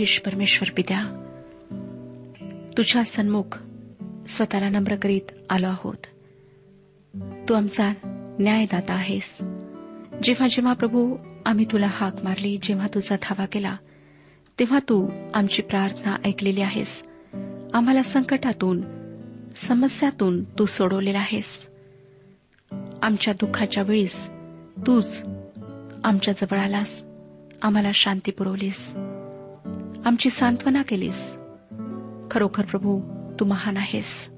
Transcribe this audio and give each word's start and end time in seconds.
सेनाधीश 0.00 0.20
परमेश्वर 0.20 0.70
पित्या 0.76 1.04
तुझ्या 2.76 3.04
सन्मुख 3.04 3.58
स्वतःला 4.28 4.68
नम्र 4.68 4.96
करीत 4.96 5.32
आलो 5.50 5.66
आहोत. 5.66 5.96
तू 7.48 7.54
आमचा 7.54 7.92
न्यायदाता 8.40 8.94
आहेस. 8.94 9.38
जेव्हा 10.22 10.46
जेव्हा 10.46 10.72
प्रभू 10.72 11.16
आम्ही 11.46 11.64
तुला 11.64 11.86
हाक 11.90 12.24
मारली 12.24 12.58
जेव्हा 12.62 12.86
तुझा 12.86 13.16
धावा 13.22 13.46
केला 13.46 13.76
तेव्हा 14.58 14.78
तू 14.78 15.10
आमची 15.34 15.62
प्रार्थना 15.62 16.16
ऐकलेली 16.24 16.60
आहेस. 16.60 17.02
आम्हाला 17.74 18.02
संकटातून 18.02 18.82
समस्यातून 19.56 20.44
तू 20.44 20.64
सोडवलेला 20.64 21.18
आहेस. 21.18 21.68
आमच्या 23.02 23.34
दुःखाच्या 23.34 23.82
वेळीस 23.82 24.28
तूच 24.86 25.22
आमच्या 26.04 26.34
जवळ 26.34 26.58
आलास. 26.58 27.04
आम्हाला 27.62 27.90
शांती 27.94 28.30
पुरवलीस. 28.30 28.96
आमची 30.04 30.30
सांत्वना 30.30 30.82
केलीस. 30.82 31.36
खरोखर 32.30 32.64
प्रभू 32.64 33.00
तू 33.40 33.44
महान 33.44 33.76
आहेस. 33.76 34.30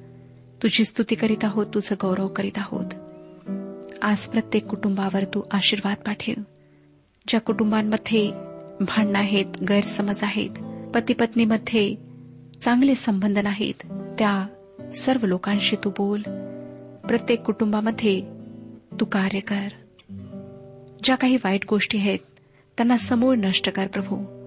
तुझी 0.62 0.85
स्तुती 0.85 1.14
करीत 1.14 1.44
आहोत 1.44 1.67
तुझं 1.75 1.94
गौरव 2.03 2.26
करीत 2.26 2.53
आहोत. 2.56 2.87
आज 4.03 4.26
प्रत्येक 4.26 4.67
कुटुंबावर 4.67 5.25
तू 5.25 5.43
आशीर्वाद 5.50 5.97
पाठव. 6.06 6.41
ज्या 7.29 7.41
कुटुंबांमध्ये 7.41 8.31
भांडणं 8.81 9.19
आहेत 9.19 9.47
गैरसमज 9.69 10.19
आहेत 10.23 10.50
पती 10.94 11.12
पत्नीमध्ये 11.12 11.94
चांगले 12.62 12.94
संबंध 12.94 13.38
नाहीत 13.38 13.87
त्या 14.19 14.47
सर्व 14.94 15.26
लोकांशी 15.26 15.76
तू 15.76 15.91
बोल. 15.91 16.20
प्रत्येक 17.09 17.43
कुटुंबामध्ये 17.43 18.20
तू 19.00 19.05
कार्य 19.05 19.41
कर. 19.41 19.69
ज्या 21.05 21.17
काही 21.17 21.37
वाईट 21.37 21.61
गोष्टी 21.70 21.99
आहेत 21.99 22.19
त्यांना 22.76 22.97
समूळ 22.97 23.37
नष्ट 23.37 23.70
कर 23.70 23.87
प्रभू. 23.87 24.42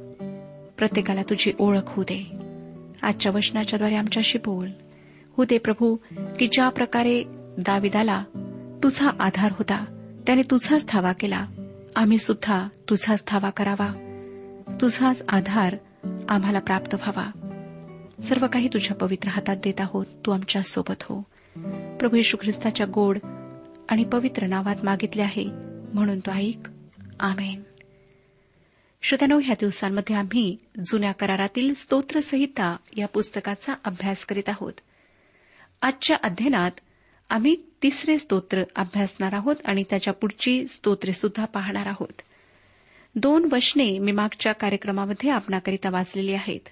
प्रत्येकाला 0.78 1.22
तुझी 1.22 1.52
ओळख 1.60 1.82
होऊ 1.86 2.04
दे. 2.04 2.32
आजच्या 3.04 3.32
वचनाच्याद्वारे 3.36 3.96
आमच्याशी 3.96 4.38
बोल. 4.38 4.70
हो 5.38 5.44
दे 5.44 5.58
प्रभू 5.58 5.96
की 6.40 6.48
ज्या 6.48 6.70
प्रकारे 6.70 7.24
दाविदाला 7.58 8.24
तुझा 8.84 9.10
आधार 9.20 9.52
होता 9.52 9.86
त्याने 10.26 10.42
तुझाच 10.42 10.86
धावा 10.90 11.12
केला. 11.12 11.46
आम्ही 11.96 12.18
सुद्धा 12.18 12.68
तुझाच 12.90 13.24
धावा 13.28 13.50
करावा. 13.50 13.94
तुझाच 14.82 15.26
आधार 15.30 15.76
आम्हाला 16.30 16.60
प्राप्त 16.60 16.96
व्हावा. 16.96 17.32
सर्व 18.24 18.48
काही 18.48 18.68
तुझ्या 18.68 18.98
पवित्र 18.98 19.30
हातात 19.30 19.58
देत 19.64 19.82
आहोत. 19.82 20.06
तू 20.26 20.32
आमच्यासोबत 20.32 21.04
हो. 21.04 21.22
प्रभू 22.00 22.16
येशू 22.16 22.38
ख्रिस्ताच्या 22.42 22.88
गोड 22.94 23.18
आणि 23.90 24.04
पवित्र 24.04 24.46
नावात 24.46 24.76
मागितले 24.84 25.22
आहे. 25.22 25.46
म्हणून 25.94 26.20
तो 26.20 26.32
ऐक. 26.32 26.68
आमेन. 27.20 27.62
श्रोत्यानो 29.08 29.40
ह्या 29.40 29.56
दिवसांमध्ये 29.60 30.16
आम्ही 30.16 30.58
जुन्या 30.86 31.12
करारातील 31.12 31.74
स्तोत्रसंहिता 31.74 32.76
या 32.98 33.08
पुस्तकाचा 33.08 33.74
अभ्यास 33.86 34.26
करीत 34.26 34.50
आहोत. 34.50 34.74
आजच्या 35.82 36.18
अध्ययनात 36.24 36.72
आम्ही 37.30 37.56
तिसरे 37.84 38.18
स्तोत्र 38.18 38.64
अभ्यासणार 38.76 39.34
आहोत 39.34 39.56
आणि 39.66 39.84
त्याच्या 39.90 40.14
पुढची 40.14 40.68
स्तोत्रे 40.68 41.12
सुद्धा 41.12 41.46
पाहणार 41.46 41.86
आहोत. 41.88 42.22
दोन 43.16 43.50
वचने 43.52 44.00
मी 44.00 44.12
मागच्या 44.12 44.54
कार्यक्रमामध्ये 44.54 45.30
आपणाकरिता 45.30 45.90
वाचलेली 45.90 46.34
आहेत. 46.34 46.70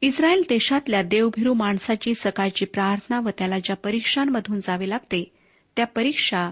इस्रायल 0.00 0.42
देशातल्या 0.48 1.02
देवभिरू 1.02 1.54
माणसाची 1.54 2.14
सकाळची 2.14 2.64
प्रार्थना 2.64 3.20
व 3.20 3.28
त्याला 3.38 3.58
ज्या 3.58 3.76
परीक्षांमधून 3.76 4.60
जावे 4.60 4.88
लागते 4.88 5.32
त्या 5.76 5.86
परीक्षा 5.86 6.50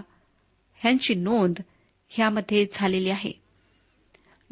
ह्यांची 0.75 1.15
नोंद 1.15 1.55
ह्यामध्ये 2.09 2.65
झालेली 2.73 3.09
आहे. 3.09 3.42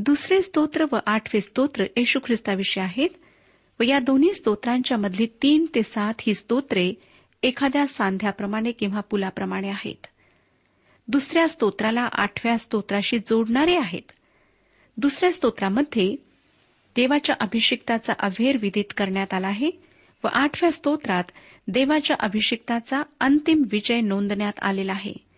दुसरे 0.05 0.41
स्तोत्र 0.41 0.85
व 0.91 0.97
आठवे 1.05 1.41
स्तोत्र 1.41 1.83
येशू 1.97 2.19
ख्रिस्ताविषयी 2.25 2.83
आहेत 2.83 3.09
व 3.79 3.83
या 3.83 3.99
दोन्ही 3.99 4.33
स्तोत्रांच्या 4.33 4.97
मधली 4.97 5.25
तीन 5.25 5.65
ते 5.75 5.83
सात 5.83 6.13
ही 6.21 6.33
स्तोत्रे 6.33 6.93
एखाद्या 7.43 7.87
सांध्याप्रमाणे 7.87 8.71
किंवा 8.71 8.99
पुलाप्रमाणे 8.99 9.69
आहेत. 9.69 10.07
दुसऱ्या 11.07 11.47
स्तोत्राला 11.47 12.01
आठव्या 12.11 12.57
स्तोत्राशी 12.57 13.17
जोडणारे 13.17 13.77
आहेत. 13.77 14.11
दुसऱ्या 14.97 15.31
स्तोत्रामध्ये 15.31 16.15
देवाच्या 16.95 17.35
अभिषिक्ताचा 17.39 18.13
अभेर 18.19 18.57
विदित 18.61 18.93
करण्यात 18.97 19.33
आला 19.33 19.47
आहे 19.47 19.71
व 20.23 20.27
आठव्या 20.27 20.71
स्तोत्रात 20.71 21.23
देवाच्या 21.67 22.15
अभिषिक्ताचा 22.19 23.03
अंतिम 23.19 23.63
विजय 23.71 24.01
नोंदण्यात 24.01 24.53
आलेला 24.61 24.91
आहे. 24.91 25.30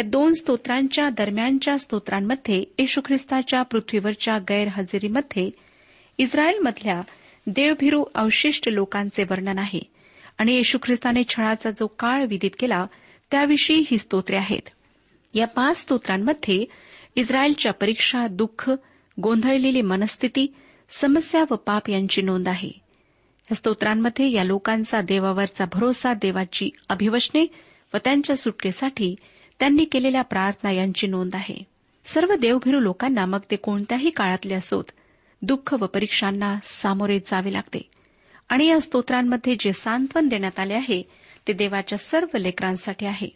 या 0.00 0.04
दोन 0.04 0.32
स्तोत्रांच्या 0.32 1.08
दरम्यानच्या 1.10 1.78
स्तोत्रांमध्ये 1.78 2.64
येशू 2.78 3.00
ख्रिस्ताच्या 3.04 3.62
पृथ्वीवरच्या 3.62 4.38
गैरहजेरीमध्ये 4.38 5.50
इस्रायलमधल्या 6.18 7.00
देवभिरू 7.46 8.04
अवशिष्ट 8.14 8.68
लोकांचे 8.68 9.22
वर्णन 9.22 9.58
आहे 9.58 9.80
आणि 10.38 10.54
येशू 10.54 10.78
ख्रिस्ताने 10.82 11.22
छळाचा 11.28 11.70
जो 11.70 11.86
काळ 11.86 12.26
विदित 12.26 12.50
केला 12.58 12.86
त्याविषयी 13.30 13.84
ही 13.90 13.98
स्तोत्रे 13.98 14.36
आहेत. 14.36 14.68
या 15.34 15.46
पाच 15.46 15.76
स्तोत्रांमध्ये 15.76 16.64
इस्रायलच्या 17.16 17.72
परीक्षा 17.72 18.26
दुःख 18.26 18.70
गोंधळलेली 19.22 19.82
मनस्थिती 19.82 20.54
समस्या 20.90 21.44
व 21.50 21.54
पाप 21.54 21.90
यांची 21.90 22.22
नोंद 22.22 22.48
आहे. 22.48 22.72
या 23.50 23.54
स्तोत्रांमध्ये 23.54 24.32
या 24.32 24.44
लोकांचा 24.44 25.00
देवावरचा 25.00 25.64
भरोसा 25.72 26.14
देवाची 26.14 26.70
अभिवचने 26.88 27.46
व 27.94 27.96
त्यांच्या 28.04 28.36
सुटकेसाठी 28.36 29.14
त्यांनी 29.60 29.84
केलेल्या 29.84 30.22
प्रार्थना 30.22 30.70
यांची 30.70 31.06
नोंद 31.06 31.34
आहे. 31.34 31.56
सर्व 32.04 32.34
देवभिरू 32.34 32.80
लोकांना 32.80 33.26
मग 33.26 33.38
ते 33.50 33.56
कोणत्याही 33.56 34.10
काळातले 34.10 34.54
असोत 34.54 34.84
दुःख 35.42 35.74
व 35.74 35.86
परीक्षांना 35.86 36.56
सामोरे 36.64 37.18
जावे 37.18 37.52
लागते. 37.52 37.90
आणि 38.48 38.66
या 38.66 38.80
स्तोत्रांमध्ये 38.80 39.56
जे 39.60 39.72
सांत्वन 39.72 40.28
देण्यात 40.28 40.60
आले 40.60 40.74
आहे 40.74 41.02
ते 41.48 41.52
देवाच्या 41.52 41.98
सर्व 41.98 42.36
लेकरांसाठी 42.36 43.06
आहे. 43.06 43.28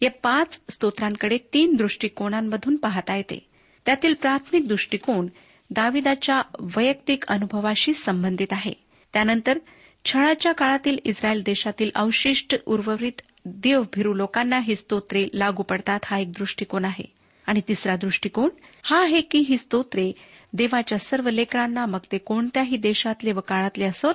या 0.00 0.10
पाच 0.10 0.60
स्तोत्रांकडे 0.68 1.38
तीन 1.54 1.76
दृष्टिकोनांमधून 1.76 2.76
पाहता 2.76 3.16
येते. 3.16 3.46
त्यातील 3.86 4.14
प्राथमिक 4.14 4.68
दृष्टिकोन 4.68 5.26
दाविदाच्या 5.70 6.42
वैयक्तिक 6.60 7.26
अनुभवाशी 7.26 7.94
संबंधित 7.94 8.46
आहे. 8.52 8.72
त्यानंतर 9.12 9.58
छळाच्या 10.04 10.52
काळातील 10.52 10.98
इस्रायल 11.04 11.42
देशातील 11.42 11.90
अवशिष्ट 11.94 12.56
उर्वरित 12.66 13.20
देवभिरू 13.44 14.14
लोकांना 14.14 14.58
ही 14.58 14.76
स्तोत्रे 14.76 15.26
लागू 15.34 15.62
पडतात 15.62 16.00
हा 16.04 16.18
एक 16.18 16.32
दृष्टिकोन 16.32 16.84
आहे. 16.84 17.04
आणि 17.46 17.60
तिसरा 17.68 17.96
दृष्टिकोन 17.96 18.48
हा 18.82 19.02
आहे 19.02 19.20
की 19.20 19.38
ही 19.38 19.58
स्तोत्रे 19.58 20.12
देवाच्या 20.52 20.98
सर्व 20.98 21.28
लेकरांना 21.28 21.86
मग 21.86 21.98
ते 22.12 22.18
कोणत्याही 22.18 22.76
देशातले 22.76 23.32
व 23.32 23.40
काळातले 23.40 23.84
असोत 23.84 24.14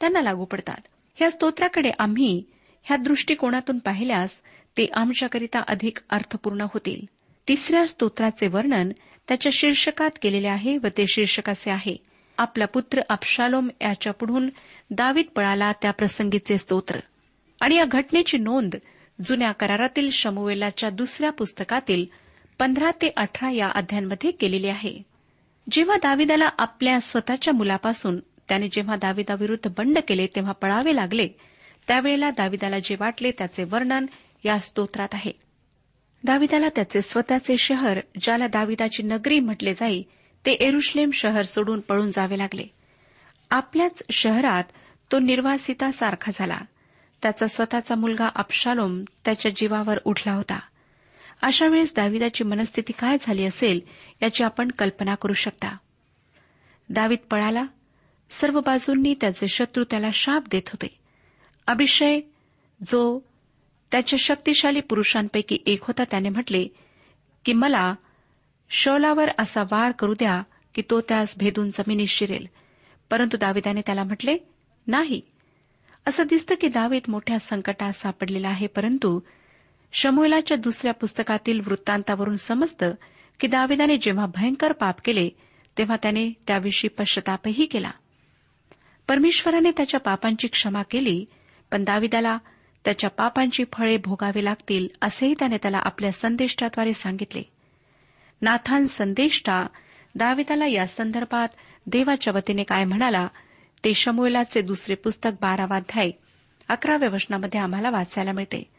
त्यांना 0.00 0.20
लागू 0.20 0.44
पडतात. 0.44 0.80
ह्या 1.14 1.30
स्तोत्राकडे 1.30 1.90
आम्ही 1.98 2.42
ह्या 2.84 2.96
दृष्टिकोनातून 2.96 3.78
पाहिल्यास 3.78 4.42
ते 4.76 4.86
आमच्याकरिता 4.94 5.58
अधिक 5.68 5.98
अर्थपूर्ण 6.10 6.60
होतील. 6.60 7.06
तिसऱ्या 7.48 7.86
स्तोत्राचे 7.86 8.48
वर्णन 8.48 8.90
त्याच्या 9.28 9.52
शीर्षकात 9.54 10.10
केलेले 10.22 10.48
आहे 10.48 10.78
व 10.78 10.86
ते 10.98 11.04
शीर्षक 11.08 11.50
असे 11.50 11.70
आहे. 11.70 11.96
आपला 12.38 12.64
पुत्र 12.64 13.00
आपशालोम 13.08 13.68
याच्या 13.80 14.12
पुढून 14.12 14.48
दावीत 14.90 15.24
पळाला 15.36 15.72
त्या 15.72 15.90
प्रसंगीचे 15.90 16.58
स्तोत्र. 16.58 16.98
आणि 17.60 17.74
या 17.74 17.84
घटनेची 17.84 18.38
नोंद 18.38 18.74
जुन्या 19.24 19.52
करारातील 19.52 20.10
शमुवेलाच्या 20.10 20.90
दुसऱ्या 20.90 21.30
पुस्तकातील 21.30 22.06
पंधरा 22.58 22.90
ते 22.90 23.12
अठरा 23.16 23.50
या 23.50 23.68
अध्यायांमध्ये 23.74 24.30
केलेली 24.30 24.68
आहे. 24.68 25.02
जेव्हा 25.70 25.96
दाविदाला 25.96 26.48
आपल्या 26.58 27.00
स्वतःच्या 27.00 27.54
मुलापासून 27.54 28.20
त्याने 28.48 28.68
जेव्हा 28.68 28.96
दाविदाविरुद्ध 28.96 29.70
बंड 29.78 29.98
केले 30.08 30.26
तेव्हा 30.26 30.52
पळावे 30.52 30.96
लागले 30.96 31.28
त्यावेळेला 31.88 32.30
दाविदाला 32.30 32.78
जे 32.78 32.96
वाटले 33.00 33.30
त्याचे 33.30 33.64
वर्णन 33.64 34.06
या 34.44 34.58
स्तोत्रात 34.58 35.08
आहे. 35.12 35.32
दाविदाला 36.24 36.68
त्याचे 36.68 37.02
स्वतःचे 37.02 37.56
शहर 37.56 38.00
ज्याला 38.22 38.46
दाविदाची 38.46 39.02
नगरी 39.02 39.40
म्हटले 39.40 39.74
जाई 39.74 40.02
ते 40.46 40.52
एरुश्लेम 40.52 41.10
शहर 41.10 41.42
सोडून 41.42 41.80
पळून 41.80 42.10
जावे 42.10 42.38
लागले. 42.38 42.64
आपल्याच 43.50 44.02
शहरात 44.10 44.64
तो 45.12 45.18
निर्वासितासारखा 45.18 46.32
झाला. 46.34 46.58
त्याचा 47.26 47.46
स्वतःचा 47.46 47.94
मुलगा 47.94 48.28
अबशालोम 48.34 49.02
त्याच्या 49.24 49.52
जीवावर 49.56 49.98
उठला 50.04 50.32
होता. 50.32 50.58
अशा 51.42 51.66
वेळेस 51.66 51.94
दाविदाची 51.96 52.44
मनस्थिती 52.44 52.92
काय 52.92 53.16
झाली 53.20 53.44
असेल 53.44 53.80
याची 54.22 54.44
आपण 54.44 54.70
कल्पना 54.70 55.14
करू 55.14 55.32
शकता. 55.32 55.76
दावीद 56.88 57.18
पळाला. 57.30 57.64
सर्व 58.30 58.60
बाजूंनी 58.60 59.14
त्याचे 59.20 59.48
शत्रू 59.48 59.84
त्याला 59.84 60.06
शाप 60.14 60.42
देत 60.50 60.62
होते. 60.66 60.86
अभिषय 61.66 62.20
जो 62.86 63.20
त्याच्या 63.90 64.16
शक्तिशाली 64.22 64.80
पुरुषांपैकी 64.80 65.58
एक 65.66 65.82
होता 65.82 66.04
त्याने 66.04 66.28
म्हटले 66.28 66.68
की 67.44 67.52
मला 67.52 67.94
शौलावर 68.70 69.26
असा 69.38 69.62
वार 69.62 69.92
करू 69.92 70.14
द्या 70.14 70.42
की 70.74 70.82
तो 70.90 71.00
त्यास 71.00 71.34
भेदून 71.38 71.70
जमिनीत 71.70 72.08
शिरेल. 72.08 72.46
परंतु 73.10 73.36
दाविदाने 73.36 73.80
त्याला 73.80 74.02
म्हटले 74.02 74.36
नाही 74.86 75.20
असं 76.06 76.22
दिसतं 76.28 76.54
की 76.60 76.68
दावीद 76.68 77.02
मोठ्या 77.08 77.38
संकटात 77.38 77.92
सापडलेला 77.92 78.48
आहे 78.48 78.66
परंतु 78.66 79.20
शमोलाच्या 79.92 80.56
दुसऱ्या 80.56 80.94
पुस्तकातील 80.94 81.60
वृत्तांतावरून 81.60 82.36
समजतं 82.36 82.92
की 83.40 83.46
दाविदाने 83.46 83.96
जेव्हा 83.96 84.26
भयंकर 84.26 84.72
पाप 84.72 85.00
केले 85.04 85.28
तेव्हा 85.78 85.96
त्याने 85.96 86.32
त्याविषयी 86.46 86.88
पश्चातापही 86.88 87.66
केला. 87.66 87.90
परमेश्वराने 89.08 89.70
त्याच्या 89.70 90.00
पापांची 90.00 90.48
क्षमा 90.48 90.82
केली 90.82 91.24
पण 91.70 91.84
दाविदाला 91.84 92.38
त्याच्या 92.84 93.10
पापांची 93.10 93.64
फळे 93.72 93.96
भोगावी 93.96 94.44
लागतील 94.44 94.88
असेही 95.02 95.34
त्याने 95.38 95.56
त्याला 95.56 95.78
आपल्या 95.82 96.12
संदेष्टाद्वारे 96.12 96.92
सांगितले. 96.92 97.42
नाथान 98.42 98.84
संदेष्टा 98.84 99.66
दाविदाला 100.14 100.66
या 100.66 100.86
संदर्भात 100.86 101.48
देवाच्या 101.86 102.32
वतीने 102.36 102.62
काय 102.62 102.84
म्हणाला 102.84 103.28
ते 103.86 103.94
शमुएलाचे 103.94 104.62
दुसरे 104.62 104.94
पुस्तक 104.94 105.30
बारावाध्याय 105.40 106.10
अकराव्या 106.68 107.08
वचनामध्ये 107.12 107.60
आम्हाला 107.60 107.90
वाचायला 107.90 108.32
मिळते. 108.32 108.70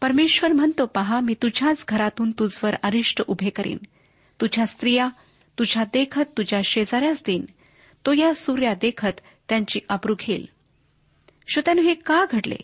परमेश्वर 0.00 0.52
म्हणतो 0.52 0.86
पहा 0.86 1.20
मी 1.20 1.34
तुझ्याच 1.34 1.84
घरातून 1.88 2.30
तुझवर 2.30 2.74
अरिष्ट 2.82 3.22
उभे 3.26 3.50
करीन. 3.50 3.78
तुझ्या 4.40 4.66
स्त्रिया 4.66 5.08
तुझ्या 5.58 5.84
देखत 5.92 6.22
तुझ्या 6.36 6.60
शेजाऱ्यास 6.64 7.22
देईन. 7.26 7.44
तो 8.06 8.12
या 8.12 8.34
सूर्या 8.34 8.74
देखत 8.74 9.20
त्यांची 9.48 9.80
अब्रू 9.88 10.14
घेईल. 10.18 10.48
श्रोत्यानं 11.48 11.82
हे 11.82 11.94
का 11.94 12.24
घडले? 12.32 12.58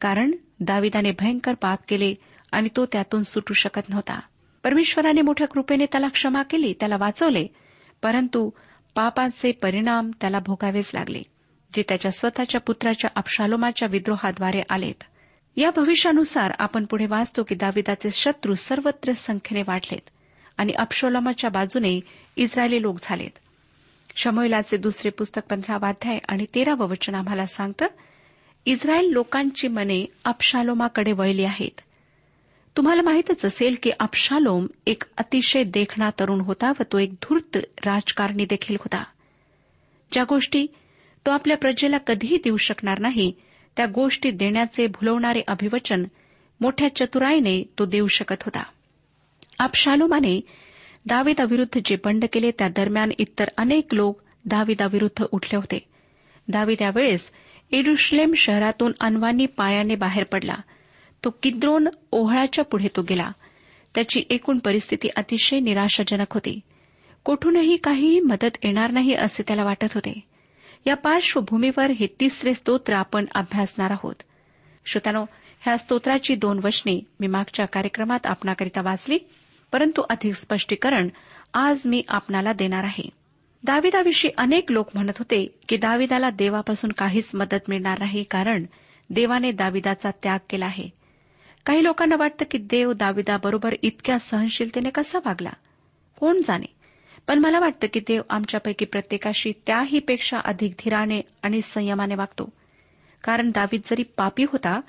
कारण 0.00 0.30
दाविदाने 0.60 1.10
भयंकर 1.10 1.54
पाप 1.54 1.78
केले 1.88 2.14
आणि 2.52 2.68
तो 2.76 2.86
त्यातून 2.86 3.22
सुटू 3.22 3.54
शकत 3.54 3.88
नव्हता. 3.88 4.20
परमेश्वराने 4.64 5.20
मोठ्या 5.20 5.48
कृपेने 5.48 5.86
त्याला 5.86 6.08
क्षमा 6.08 6.42
केली 6.42 6.72
त्याला 6.72 6.96
वाचवले 7.00 7.46
परंतु 8.02 8.50
पापाचे 8.94 9.52
परिणाम 9.52 10.10
त्याला 10.20 10.38
भोगावेच 10.38 10.90
लागले 10.94 11.22
जे 11.74 11.82
त्याच्या 11.88 12.10
स्वतःच्या 12.10 12.60
पुत्राच्या 12.60 13.10
अपशालोमाच्या 13.16 13.88
विद्रोहाद्वारे 13.90 14.62
आलेत. 14.70 15.02
या 15.56 15.70
भविष्यानुसार 15.76 16.52
आपण 16.58 16.84
पुढे 16.84 17.06
वाचतो 17.06 17.42
की 17.42 17.54
दाविदाचे 17.54 18.10
शत्रू 18.10 18.54
सर्वत्र 18.54 19.12
संख्येने 19.12 19.62
वाढलेत 19.68 20.10
आणि 20.58 20.72
अपशोलमाच्या 20.72 21.50
बाजूने 21.50 22.00
इस्रायली 22.36 22.82
लोक 22.82 22.98
झालेत. 23.02 23.38
शमोलाचे 24.16 24.76
दुसरे 24.76 25.10
पुस्तक 25.10 25.42
पंधरावाध्याय 25.50 26.18
आणि 26.28 26.44
तेरावं 26.54 26.88
वचन 26.88 27.14
आम्हाला 27.14 27.46
सांगतं 27.46 27.86
इस्रायल 28.66 29.10
लोकांची 29.10 29.68
मने 29.68 30.06
अपशालोमाकडे 30.24 31.12
वळली 31.12 31.44
आहेत. 31.44 31.80
तुम्हाला 32.76 33.02
माहीतच 33.02 33.44
असेल 33.44 33.74
की 33.82 33.90
अपशालोम 34.00 34.66
एक 34.86 35.02
अतिशय 35.18 35.64
देखणा 35.64 36.10
तरुण 36.10 36.40
होता 36.40 36.70
व 36.70 36.82
तो 36.92 36.98
एक 36.98 37.12
धूर्त 37.12 37.56
राजकारणी 37.56 38.44
देखील 38.44 38.76
होता. 38.80 39.04
ज्या 40.12 40.24
गोष्टी 40.28 40.66
तो 41.26 41.30
आपल्या 41.30 41.56
प्रजेला 41.56 41.98
कधीही 41.98 42.36
देऊ 42.36 42.56
शकणार 42.56 42.98
नाही 42.98 43.32
त्या 43.76 43.86
गोष्टी 43.86 44.30
देण्याचे 44.30 44.86
भुलवणारे 44.86 45.42
अभिवचन 45.48 46.04
मोठ्या 46.60 46.96
चतुराईने 46.96 47.62
तो 47.78 47.84
देऊ 47.84 48.06
शकत 48.06 48.36
होता. 48.40 48.62
अपशालोमाने 49.58 50.40
दाविदाविरुद्ध 51.06 51.80
जे 51.84 51.96
बंड 52.04 52.24
केले 52.32 52.50
त्या 52.50 52.68
दरम्यान 52.68 53.10
इतर 53.18 53.44
अनेक 53.56 53.94
लोक 53.94 54.20
दाविदाविरुद्ध 54.44 55.24
उठले 55.32 55.56
होते. 55.56 55.78
दावीद 56.48 56.78
यावेळेस 56.80 57.30
इरुश्लेम 57.70 58.32
शहरातून 58.34 58.92
अनवानी 59.00 59.46
पायाने 59.46 59.94
बाहेर 59.94 60.24
पडला. 60.24 60.54
तो 61.24 61.30
किद्रोन 61.42 61.88
ओहळाच्या 62.10 62.64
पुढे 62.64 62.88
तो 62.96 63.02
गेला. 63.02 63.32
त्याची 63.94 64.22
एकूण 64.30 64.58
परिस्थिती 64.58 65.08
अतिशय 65.16 65.60
निराशाजनक 65.60 66.34
होती. 66.34 66.60
कोठूनही 67.24 67.76
काहीही 67.76 68.20
मदत 68.20 68.56
येणार 68.64 68.90
नाही 68.90 69.14
असे 69.14 69.42
त्याला 69.46 69.64
वाटत 69.64 69.92
होते. 69.94 70.20
या 70.86 70.96
पार्श्वभूमीवर 70.96 71.90
हे 71.90 72.06
तिसरे 72.20 72.54
स्तोत्र 72.54 72.94
आपण 72.94 73.24
अभ्यासणार 73.34 73.90
आहोत. 73.90 74.14
श्रोत्यानो 74.86 75.24
ह्या 75.60 75.78
स्तोत्राची 75.78 76.34
दोन 76.34 76.60
वचने 76.64 77.00
मी 77.20 77.26
मागच्या 77.26 77.66
कार्यक्रमात 77.66 78.26
आपणाकरिता 78.26 78.80
वाचली 78.82 79.18
परंतु 79.72 80.02
अधिक 80.10 80.34
स्पष्टीकरण 80.34 81.08
आज 81.54 81.82
मी 81.84 82.02
आपणाला 82.08 82.52
देणार 82.52 82.84
आहे. 82.84 83.08
दाविदाविषयी 83.64 84.30
अनेक 84.38 84.72
लोक 84.72 84.88
म्हणत 84.94 85.18
होते 85.18 85.58
की 85.68 85.76
दाविदाला 85.76 86.30
देवापासून 86.30 86.92
काहीच 86.92 87.30
मदत 87.34 87.60
मिळणार 87.68 87.98
नाही 87.98 88.22
कारण 88.22 88.64
देवाने 89.10 89.52
दाविदाचा 89.52 90.10
त्याग 90.22 90.38
केला 90.50 90.64
आहे. 90.64 91.01
काही 91.66 91.84
लोकांना 91.84 92.16
वाटतं 92.18 92.44
की 92.50 92.58
देव 92.58 92.92
दाविदाबरोबर 92.92 93.74
इतक्या 93.82 94.18
सहनशीलतेने 94.18 94.90
कसा 94.90 95.18
वागला? 95.24 95.50
कोण 96.20 96.40
जाणे? 96.40 96.66
पण 97.26 97.38
मला 97.38 97.58
वाटतं 97.58 97.86
की 97.92 98.00
देव 98.00 98.22
आमच्यापैकी 98.30 98.84
प्रत्येकाशी 98.84 99.52
त्याहीपेक्षा 99.66 100.38
अधिक 100.44 100.72
धीराने 100.78 101.20
आणि 101.42 101.62
संयमाने 101.62 102.14
वागतो. 102.14 102.52
कारण 103.24 103.50
दावीद 103.50 103.80
जरी 103.86 104.02
पापी 104.02 104.44
होता 104.44 104.80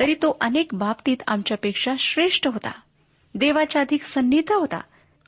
तरी 0.00 0.14
तो 0.14 0.38
अनेक 0.40 0.74
बाबतीत 0.74 1.16
आमच्यापेक्षा 1.26 1.94
श्रेष्ठ 1.98 2.46
होता. 2.46 2.70
देवाच्या 3.34 3.82
अधिक 3.82 4.02
सन्निध 4.02 4.52
होता. 4.52 4.80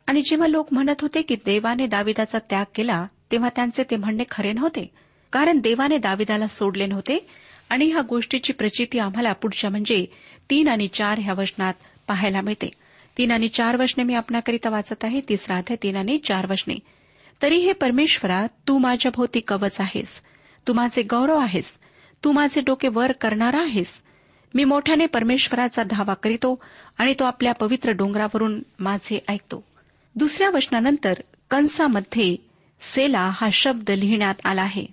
आणि 0.06 0.22
जेव्हा 0.22 0.48
लोक 0.48 0.68
म्हणत 0.72 1.00
होते 1.00 1.22
की 1.22 1.34
देवाने 1.34 1.86
दाविदाचा 1.86 2.38
त्याग 2.50 2.64
केला 2.74 3.06
तेव्हा 3.32 3.48
त्यांचे 3.56 3.82
ते 3.90 3.96
म्हणणे 3.96 4.24
खरे 4.30 4.52
नव्हते. 4.52 4.90
कारण 5.32 5.58
देवाने 5.58 5.98
दाविदाला 5.98 6.46
सोडले 6.46 6.86
नव्हते 6.86 7.26
आणि 7.68 7.84
ह्या 7.86 8.02
गोष्टीची 8.08 8.52
प्रचिती 8.52 8.98
आम्हाला 8.98 9.32
पुढच्या 9.32 9.70
म्हणजे 9.70 10.06
तीन 10.50 10.68
आणि 10.68 10.88
चार 10.88 11.18
ह्या 11.18 11.34
वचनात 11.38 11.74
पाहायला 12.08 12.40
मिळते. 12.40 12.70
तीन 13.18 13.30
आणि 13.30 13.48
चार 13.48 13.76
वचने 13.76 14.04
मी 14.04 14.14
आपणाकरिता 14.14 14.70
वाचत 14.70 15.04
आहे. 15.04 15.20
तिसरा 15.28 15.56
अध्याय 15.56 15.76
तीन 15.82 15.96
आणि 15.96 16.18
चार 16.18 16.50
वचने. 16.50 16.74
तरी 17.42 17.56
हे 17.56 17.72
परमेश्वरा 17.72 18.46
तू 18.68 18.78
माझ्या 18.78 19.12
भोवती 19.14 19.40
कवच 19.40 19.80
आहेस. 19.80 20.22
तू 20.68 20.72
माझे 20.72 21.02
गौरव 21.02 21.38
आहेस. 21.38 21.74
तू 22.24 22.32
माझे 22.32 22.60
डोके 22.60 22.88
वर 22.88 23.12
करणारा 23.12 23.60
आहेस. 23.60 24.02
मी 24.54 24.64
मोठ्याने 24.64 25.06
परमेश्वराचा 25.06 25.82
धावा 25.82 26.14
करीतो 26.14 26.62
आणि 26.98 27.14
तो 27.14 27.24
आपल्या 27.24 27.52
पवित्र 27.52 27.90
डोंगरावरून 27.90 28.62
माझे 28.78 29.18
ऐकतो. 29.28 29.64
दुसऱ्या 30.14 30.50
वचनानंतर 30.50 31.14
कंसामध्ये 31.50 32.36
सेला 32.80 33.30
हा 33.34 33.48
शब्द 33.52 33.90
लिहिण्यात 33.90 34.34
आला 34.44 34.62
आहे. 34.62 34.86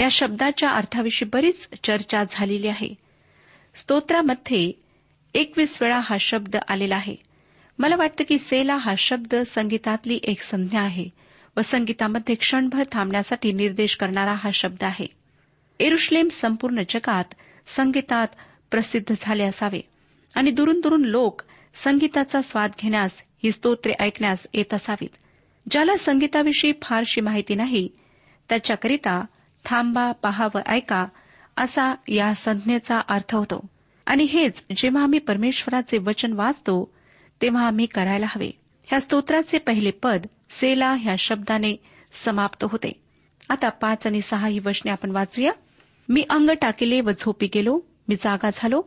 या 0.00 0.08
शब्दाच्या 0.10 0.70
अर्थाविषयी 0.70 1.28
बरीच 1.32 1.68
चर्चा 1.84 2.22
झालेली 2.30 2.68
आहे. 2.68 2.94
स्तोत्रामध्ये 3.74 4.72
एकवीस 5.34 5.78
वेळा 5.82 6.00
हा 6.02 6.16
शब्द 6.20 6.56
आलेला 6.68 6.96
आहे. 6.96 7.16
मला 7.78 7.96
वाटतं 7.96 8.24
की 8.28 8.38
सेला 8.38 8.76
हा 8.76 8.94
शब्द 8.98 9.34
संगीतातली 9.34 10.20
एक 10.22 10.42
संज्ञा 10.42 10.82
आहे 10.82 11.08
व 11.56 11.60
संगीतामध्ये 11.60 12.34
क्षणभर 12.34 12.82
थांबण्यासाठी 12.92 13.52
निर्देश 13.52 13.96
करणारा 13.96 14.32
हा 14.32 14.50
शब्द 14.54 14.84
आहे. 14.84 15.06
एरुश्लेम 15.80 16.28
संपूर्ण 16.28 16.82
जगात 16.88 17.24
संगीतात 17.66 18.26
प्रसिद्ध 18.70 19.14
झाले 19.20 19.44
असावे 19.44 19.80
आणि 20.34 20.50
दुरून 20.50 20.80
दुरून 20.80 21.04
लोक 21.04 21.42
संगीताचा 21.74 22.42
स्वाद 22.42 22.70
घेण्यास 22.82 23.22
ही 23.44 23.52
स्तोत्रे 23.52 23.92
ऐकण्यास 24.00 24.46
येत 24.54 24.74
असावीत. 24.74 25.08
ज्याला 25.70 25.96
संगीताविषयी 25.96 26.72
फारशी 26.82 27.20
माहिती 27.20 27.54
नाही 27.54 27.88
त्याच्याकरिता 28.48 29.24
थांबा 29.70 30.12
पहा 30.12 30.48
व 30.54 30.58
ऐका 30.66 31.06
असा 31.56 31.94
या 32.08 32.34
संज्ञेचा 32.34 33.00
अर्थ 33.08 33.34
होतो. 33.34 33.66
आणि 34.06 34.24
हेच 34.24 34.64
जेव्हा 34.76 35.02
आम्ही 35.02 35.18
परमेश्वराचे 35.18 35.98
वचन 35.98 36.32
वाचतो 36.32 36.94
तेव्हा 37.42 37.66
आम्ही 37.66 37.86
करायला 37.86 38.26
हवे. 38.28 38.50
ह्या 38.84 39.00
स्तोत्राचे 39.00 39.58
पहिले 39.58 39.90
पद 39.90 40.26
सेला 40.50 40.94
ह्या 40.94 41.14
शब्दाने 41.18 41.76
समाप्त 42.12 42.64
होते. 42.64 43.02
आता 43.48 43.68
पाच 43.68 44.06
आणि 44.06 44.20
सहा 44.20 44.46
ही 44.46 44.58
वचने 44.58 44.90
आपण 44.90 45.10
वाचूया. 45.10 45.52
मी 46.08 46.24
अंग 46.30 46.50
टाकिले 46.50 47.00
व 47.00 47.10
झोपी 47.10 47.46
गेलो 47.54 47.80
मी 48.08 48.14
जागा 48.14 48.48
झालो 48.52 48.82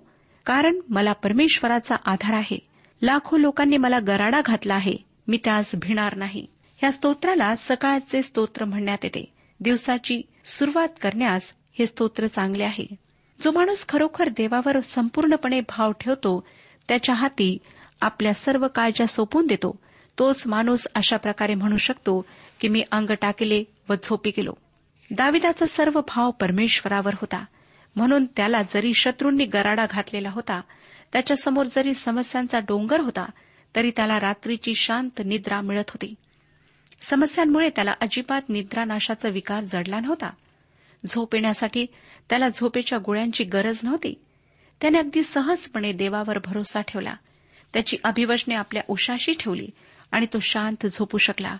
कारण 0.45 0.79
मला 0.89 1.13
परमेश्वराचा 1.13 1.95
आधार 2.05 2.33
आहे. 2.33 2.59
लाखो 3.01 3.38
लोकांनी 3.38 3.77
मला 3.77 4.00
गराडा 4.00 4.41
घातला 4.45 4.75
आहे 4.75 4.95
मी 5.27 5.38
त्यास 5.43 5.71
भिणार 5.75 6.15
नाही. 6.15 6.45
ह्या 6.77 6.91
स्तोत्राला 6.91 7.55
सकाळचे 7.55 8.23
स्तोत्र 8.23 8.65
म्हणण्यात 8.65 8.97
येते. 9.03 9.33
दिवसाची 9.62 10.22
सुरुवात 10.46 10.88
करण्यास 11.01 11.56
हे 11.80 11.86
स्तोत्र 11.86 12.27
चांगले 12.27 12.63
आहे. 12.63 12.86
जो 13.41 13.51
माणूस 13.51 13.88
खरोखर 13.89 14.30
देवावर 14.30 14.80
संपूर्णपणे 14.80 15.60
भाव 15.60 15.91
ठेवतो 15.91 16.48
त्याच्या 16.88 17.15
हाती 17.15 17.58
आपल्या 18.01 18.34
सर्व 18.34 18.68
काळजा 18.68 19.06
सोपून 19.06 19.48
देतो 19.48 19.80
तोच 20.20 20.44
माणूस 20.48 20.88
अशा 20.96 21.18
प्रकारे 21.18 21.56
म्हणू 21.56 21.77
शकतो 21.77 22.25
की 22.60 22.68
मी 22.68 22.84
अंग 22.91 23.10
टाकले 23.22 23.63
व 23.89 23.94
झोपी 24.03 24.30
गेलो. 24.30 24.53
दाविदाचा 25.12 25.65
सर्व 25.65 26.01
भाव 26.08 26.32
परमेश्वरावर 26.32 27.13
होता. 27.13 27.46
म्हणून 27.96 28.25
त्याला 28.25 28.62
जरी 28.62 28.94
शत्रूंनी 28.94 29.46
गराडा 29.46 29.86
घातलेला 29.91 30.30
होता 30.30 30.62
त्याच्यासमोर 31.13 31.65
जरी 31.65 31.94
समस्यांचा 31.94 32.60
डोंगर 32.60 33.00
होता 33.00 33.25
तरी 33.75 33.91
त्याला 33.96 34.20
रात्रीची 34.20 34.75
शांत 34.75 35.22
निद्रा 35.25 35.62
मिळत 35.62 35.89
होती. 35.89 36.15
समस्यांमुळे 37.01 37.70
त्याला 37.70 37.93
अजिबात 38.01 38.41
निद्रानाशाचा 38.50 39.29
विकार 39.29 39.63
जडला 39.63 40.00
नव्हता. 40.00 40.29
झोप 41.10 41.36
येण्यासाठी 41.36 41.86
त्याला 42.29 42.48
झोपेच्या 42.48 43.00
गोळ्यांची 43.05 43.43
गरज 43.43 43.79
नव्हती. 43.84 44.24
त्याने 44.81 44.98
अगदी 44.98 45.24
सहजपणे 45.24 45.91
देवावर 45.91 46.38
भरोसा 46.38 46.81
ठेवला. 46.81 47.13
त्याची 47.74 47.98
अभिवचने 48.03 48.55
आपल्या 48.55 48.84
उशाशी 48.88 49.34
ठेवली 49.39 49.67
आणि 50.12 50.25
तो 50.25 50.39
शांत 50.39 50.88
झोपू 50.88 51.17
शकला. 51.17 51.58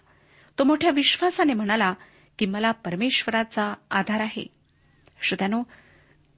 तो 0.60 0.64
मोठ्या 0.64 0.92
विश्वासाने 0.92 1.54
म्हणाला 1.54 1.94
की 2.40 2.46
मला 2.46 2.72
परमेश्वराचा 2.72 3.74
आधार 3.92 4.20
आहे. 4.20 4.48
श्रोत्यानो 5.22 5.64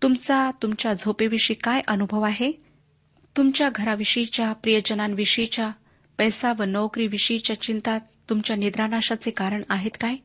तुमचा 0.01 0.51
तुमच्या 0.61 0.93
झोपेविषयी 0.93 1.55
काय 1.63 1.81
अनुभव 1.87 2.21
आहे? 2.21 2.51
तुमच्या 3.37 3.69
घराविषयीच्या 3.75 4.53
प्रियजनांविषयीच्या 4.53 5.71
पैसा 6.17 6.51
व 6.59 6.63
नोकरीविषयीच्या 6.63 7.61
चिंतात 7.61 7.99
तुमच्या 8.29 8.55
निद्रानाशाचे 8.55 9.31
कारण 9.31 9.63
आहेत 9.69 9.91
काय? 10.01 10.15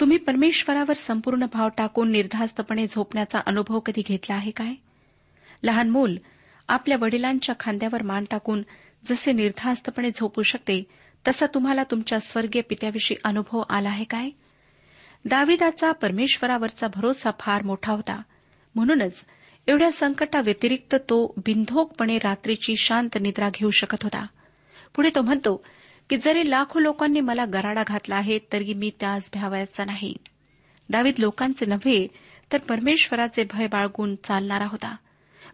तुम्ही 0.00 0.16
परमेश्वरावर 0.16 0.92
संपूर्ण 0.92 1.44
भाव 1.52 1.68
टाकून 1.68 2.10
निर्धास्तपणे 2.10 2.86
झोपण्याचा 2.86 3.38
अनुभव 3.46 3.78
कधी 3.78 4.02
घेतला 4.08 4.34
आहे 4.34 4.50
काय? 4.50 4.74
लहान 5.62 5.88
मूल 5.88 6.16
आपल्या 6.68 6.98
वडिलांच्या 7.00 7.54
खांद्यावर 7.60 8.02
मान 8.02 8.24
टाकून 8.30 8.62
जसे 9.04 9.32
निर्धास्तपणे 9.32 10.08
झोपू 10.10 10.42
शकते 10.42 10.84
तसा 11.28 11.46
तुम्हाला 11.46 11.82
तुमच्या 11.82 12.20
स्वर्गीय 12.20 12.62
पित्याविषयी 12.62 13.16
अनुभव 13.24 13.62
आला 13.70 13.88
आहे 13.88 14.04
काय? 14.04 14.30
दाविदाचा 15.24 15.92
परमेश्वरावरचा 15.92 16.86
भरोसा 16.86 17.30
फार 17.40 17.62
मोठा 17.62 17.92
होता. 17.92 18.22
म्हणूनच 18.74 19.26
एवढ्या 19.66 19.92
संकटाव्यतिरिक्त 19.92 20.94
तो 20.94 21.34
बिनधोकपणे 21.46 22.18
रात्रीची 22.18 22.76
शांत 22.76 23.18
निद्रा 23.20 23.48
घेऊ 23.48 23.70
शकत 23.70 24.02
होता. 24.02 24.26
पुढे 24.94 25.08
तो 25.14 25.22
म्हणतो 25.22 25.64
की 26.10 26.16
जरी 26.16 26.50
लाखो 26.50 26.78
लोकांनी 26.78 27.20
मला 27.20 27.44
गराडा 27.44 27.82
घातला 27.86 28.16
आहे 28.16 28.38
तरी 28.52 28.74
मी 28.74 28.90
त्यास 29.00 29.30
भ्यावायचा 29.32 29.84
नाही. 29.84 30.14
दावीद 30.88 31.14
लोकांचे 31.18 31.66
नव्हे 31.66 32.06
तर 32.52 32.58
परमेश्वराचे 32.58 33.44
भय 33.44 33.66
बाळगून 33.66 34.14
चालणारा 34.14 34.66
होता. 34.66 34.96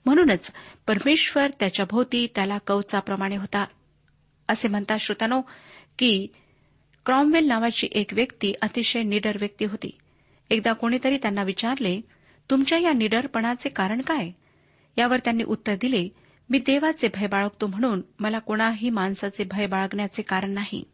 म्हणूनच 0.06 0.52
परमेश्वर 0.86 1.46
त्याच्या 1.60 1.86
भोवती 1.90 2.26
त्याला 2.34 2.58
कवचाप्रमाणे 2.58 3.36
होता. 3.36 3.64
असे 4.48 4.68
म्हणतात 4.68 4.98
श्रोतानो 4.98 5.40
की 5.98 6.26
क्रॉमवेल 7.06 7.46
नावाची 7.46 7.88
एक 7.92 8.14
व्यक्ती 8.14 8.52
अतिशय 8.62 9.02
निडर 9.02 9.32
व्यक्ती 9.40 9.64
होती. 9.64 9.98
एकदा 10.50 10.72
कोणीतरी 10.72 11.16
त्यांना 11.16 11.42
विचारले 11.42 12.00
तुमच्या 12.50 12.78
या 12.78 12.92
निडरपणाचे 12.92 13.68
कारण 13.68 14.00
काय? 14.00 14.30
यावर 14.96 15.18
त्यांनी 15.18 15.44
उत्तर 15.44 15.74
दिले 15.74 16.08
मी 16.50 16.58
देवाचे 16.58 17.08
भय 17.08 17.26
बाळगतो 17.26 17.66
म्हणून 17.66 18.02
मला 18.18 18.38
कोणाही 18.38 18.90
माणसाचे 18.90 19.44
भय 19.44 19.66
बाळगण्याचे 19.66 20.22
कारण 20.22 20.50
नाही. 20.50 20.84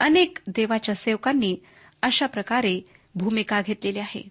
अनेक 0.00 0.38
देवाच्या 0.46 0.94
सेवकांनी 0.94 1.56
अशा 2.02 2.26
प्रकारे 2.26 2.80
भूमिका 3.14 3.60
घेतलेली 3.60 3.98
आहे. 3.98 4.28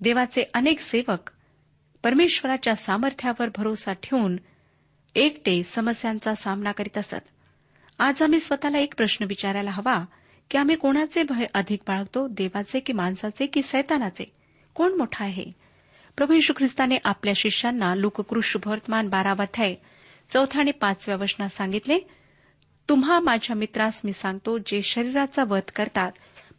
देवाचे 0.00 0.42
अनेक 0.54 0.80
सेवक 0.80 1.30
परमेश्वराच्या 2.04 2.74
सामर्थ्यावर 2.74 3.48
भरोसा 3.56 3.92
ठेवून 3.92 4.36
एकटे 5.14 5.62
समस्यांचा 5.62 6.34
सामना 6.34 6.72
करीत 6.72 6.98
असत. 6.98 7.16
आज 7.98 8.22
आम्ही 8.22 8.40
स्वतःला 8.40 8.78
एक 8.78 8.94
प्रश्न 8.96 9.24
विचारायला 9.28 9.70
हवा 9.70 10.04
की 10.50 10.58
आम्ही 10.58 10.76
कोणाचे 10.76 11.22
भय 11.22 11.44
अधिक 11.54 11.80
बाळगतो 11.86 12.28
देवाचे 12.28 12.80
की 12.80 12.92
माणसाचे 12.92 13.46
की 13.46 13.62
सैतानाचे? 13.62 14.32
कोण 14.74 14.92
मोठा 14.92 15.24
आहे? 15.24 15.67
प्रभू 16.18 16.34
यशू 16.34 16.52
ख्रिस्ताने 16.56 16.96
आपल्या 17.04 17.32
शिष्यांना 17.36 17.94
लुककृष 17.94 18.56
वर्तमान 18.66 19.08
बारावाध्याय 19.08 19.74
चौथ्या 20.30 20.60
आणि 20.60 20.70
पाचव्या 20.70 21.16
वचनात 21.16 21.48
सांगितले 21.48 21.98
तुम्हा 22.88 23.20
माझ्या 23.20 23.56
मित्रास 23.56 24.00
मी 24.04 24.12
सांगतो 24.12 24.58
जे 24.58 24.82
शरीराचा 24.82 25.44
वध 25.48 25.70
करतात 25.76 26.12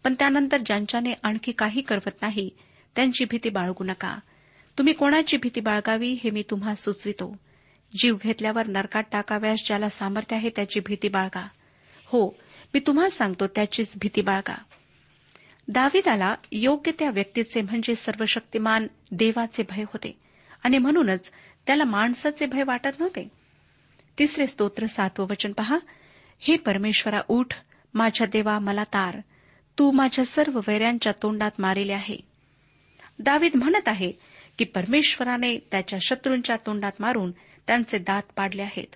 पण 0.03 0.13
त्यानंतर 0.19 0.57
ज्यांच्याने 0.57 1.13
आणखी 1.23 1.51
काही 1.51 1.81
करवत 1.81 2.21
नाही 2.21 2.49
त्यांची 2.95 3.25
भीती 3.25 3.49
बाळगू 3.49 3.83
नका. 3.83 4.19
तुम्ही 4.77 4.93
कोणाची 4.93 5.37
भीती 5.37 5.59
बाळगावी 5.59 6.11
हे 6.23 6.29
मी 6.29 6.43
तुम्हा 6.49 6.75
सुचवितो. 6.75 7.35
जीव 7.97 8.15
घेतल्यावर 8.23 8.67
नरकात 8.67 9.03
टाकाव्यास 9.11 9.59
ज्याला 9.65 9.89
सामर्थ्य 9.89 10.35
आहे 10.35 10.49
त्याची 10.49 10.79
भीती 10.79 11.07
बाळगा. 11.07 11.47
हो 12.05 12.29
मी 12.73 12.79
तुम्हाला 12.79 13.09
सांगतो 13.09 13.47
त्याचीच 13.47 13.93
भीती 14.01 14.21
बाळगा. 14.21 14.63
दाविदाला 15.69 16.35
योग्य 16.51 16.91
त्या 16.99 17.09
व्यक्तीचे 17.09 17.61
म्हणजे 17.61 17.95
सर्वशक्तिमान 17.95 18.87
देवाचे 19.11 19.63
भय 19.69 19.81
होते. 19.81 20.19
आणि 20.63 20.77
म्हणूनच 20.77 21.31
त्याला 21.67 21.83
माणसाचे 21.83 22.45
भय 22.45 22.63
वाटत 22.63 22.99
नव्हते. 22.99 23.27
तिसरे 24.19 24.47
स्तोत्र 24.47 24.85
सातवं 24.85 25.27
वचन 25.29 25.51
पहा. 25.51 25.77
हे 26.39 26.57
परमेश्वरा 26.57 27.21
उठ. 27.27 27.53
माझ्या 27.93 28.27
देवा 28.27 28.59
मला 28.59 28.83
तार. 28.83 29.17
तू 29.79 29.91
माझ्या 29.91 30.25
सर्व 30.25 30.59
वैऱ्यांच्या 30.67 31.13
तोंडात 31.23 31.51
मारिले 31.59 31.93
आहे. 31.93 32.17
दावीद 33.19 33.55
म्हणत 33.55 33.87
आहे 33.87 34.11
की 34.57 34.65
परमेश्वराने 34.65 35.57
त्याच्या 35.71 35.99
शत्रूंच्या 36.01 36.55
तोंडात 36.65 36.91
मारून 36.99 37.31
त्यांचे 37.67 37.97
दात 37.97 38.23
पाडले 38.35 38.61
आहेत. 38.61 38.95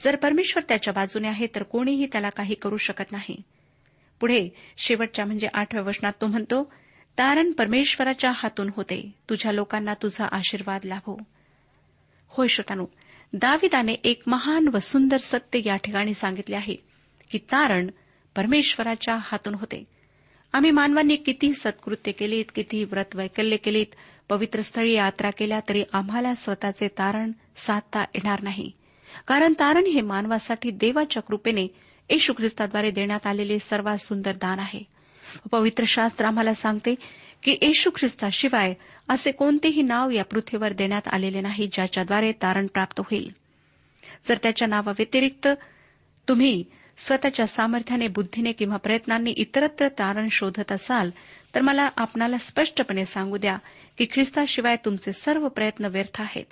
जर 0.00 0.16
परमेश्वर 0.16 0.62
त्याच्या 0.68 0.92
बाजूने 0.92 1.28
आहे 1.28 1.46
तर 1.46 1.62
कोणीही 1.62 2.06
त्याला 2.06 2.28
काही 2.28 2.54
करू 2.54 2.76
शकत 2.76 3.12
नाही. 3.12 3.42
पुढे 4.22 4.48
शेवटच्या 4.76 5.24
म्हणजे 5.24 5.48
आठव्या 5.54 5.82
वचनात 5.82 6.12
तो 6.20 6.26
म्हणतो 6.26 6.72
तारण 7.18 7.52
परमेश्वराच्या 7.52 8.30
हातून 8.34 8.70
होते. 8.76 9.14
तुझ्या 9.30 9.52
लोकांना 9.52 9.94
तुझा 9.94 10.28
आशीर्वाद 10.32 10.80
लाभो. 10.84 11.18
होय 12.28 12.46
श्रोतानु 12.46 12.84
दाविदाने 13.32 13.92
एक 14.04 14.22
महान 14.26 14.68
व 14.74 14.78
सुंदर 14.78 15.16
सत्य 15.16 15.60
या 15.66 15.76
ठिकाणी 15.76 16.14
सांगितले 16.14 16.56
आहे 16.56 16.74
की 17.30 17.38
तारण 17.38 17.90
परमेश्वराच्या 18.36 19.16
हातून 19.20 19.54
होते. 19.54 19.84
आम्ही 20.52 20.70
मानवांनी 20.70 21.16
किती 21.16 21.52
सत्कृत्य 21.52 22.12
केलीत 22.12 22.44
किती 22.54 22.84
व्रत 22.84 23.16
वैकल्य 23.16 23.56
केलीत 23.56 23.94
पवित्र 24.28 24.60
स्थळी 24.60 24.92
यात्रा 24.92 25.30
केल्या 25.30 25.60
तरी 25.68 25.84
आम्हाला 25.92 26.34
स्वतःचे 26.34 26.88
तारण 26.88 27.32
साधता 27.56 28.00
येणार 28.00 28.42
नाही. 28.42 28.70
कारण 29.26 29.52
तारण 29.52 29.86
हे 29.86 30.00
मानवासाठी 30.00 30.70
देवाच्या 30.70 31.22
कृपेने 31.22 31.91
येशू 32.10 32.32
ख्रिस्ताद्वारे 32.32 32.90
देण्यात 32.90 33.26
आलेले 33.26 33.58
सर्वात 33.58 33.98
सुंदर 33.98 34.32
दान 34.32 34.58
आहे. 34.58 34.80
पवित्र 35.50 35.84
शास्त्र 35.86 36.24
आम्हाला 36.26 36.54
सांगते 36.54 36.94
की 37.42 37.58
येशू 37.62 37.90
ख्रिस्ताशिवाय 37.96 38.74
असे 39.08 39.30
कोणतेही 39.30 39.82
नाव 39.82 40.10
या 40.10 40.24
पृथ्वीवर 40.24 40.72
देण्यात 40.72 41.08
आलेले 41.12 41.40
नाही 41.40 41.68
ज्याच्याद्वारे 41.72 42.32
तारण 42.32 42.66
प्राप्त 42.66 43.00
होईल. 43.00 43.32
जर 44.28 44.36
त्याच्या 44.42 44.68
नावाव्यतिरिक्त 44.68 45.48
तुम्ही 46.28 46.64
स्वतःच्या 46.96 47.46
सामर्थ्याने 47.46 48.08
बुद्धीने 48.08 48.52
किंवा 48.52 48.76
प्रयत्नांनी 48.76 49.30
इतरत्र 49.30 49.88
तारण 49.88 50.28
शोधत 50.30 50.72
असाल 50.72 51.10
तर 51.54 51.60
मला 51.60 51.88
आपणाला 51.96 52.38
स्पष्टपणे 52.38 53.04
सांगू 53.04 53.36
द्या 53.36 53.56
की 53.98 54.06
ख्रिस्ताशिवाय 54.12 54.76
तुमचे 54.76 55.12
सर्व 55.12 55.48
प्रयत्न 55.48 55.84
व्यर्थ 55.84 56.20
आहेत. 56.20 56.44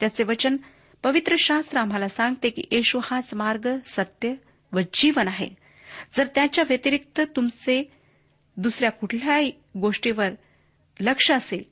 त्याचे 0.00 0.24
वचन 0.24 0.56
पवित्र 1.02 1.34
शास्त्र 1.38 1.78
आम्हाला 1.78 2.08
सांगते 2.08 2.50
की 2.50 2.62
येशू 2.70 3.00
हाच 3.02 3.34
मार्ग 3.34 3.68
सत्य 3.86 4.34
व 4.72 4.80
जीवन 4.94 5.28
आहे. 5.28 5.48
जर 6.14 6.26
त्याच्या 6.26 6.64
व्यतिरिक्त 6.68 7.20
तुमचे 7.36 7.92
दुसऱ्या 8.56 8.90
कुठल्याही 8.90 9.52
गोष्टीवर 9.76 10.28
लक्ष 11.00 11.30
असेल 11.30 11.62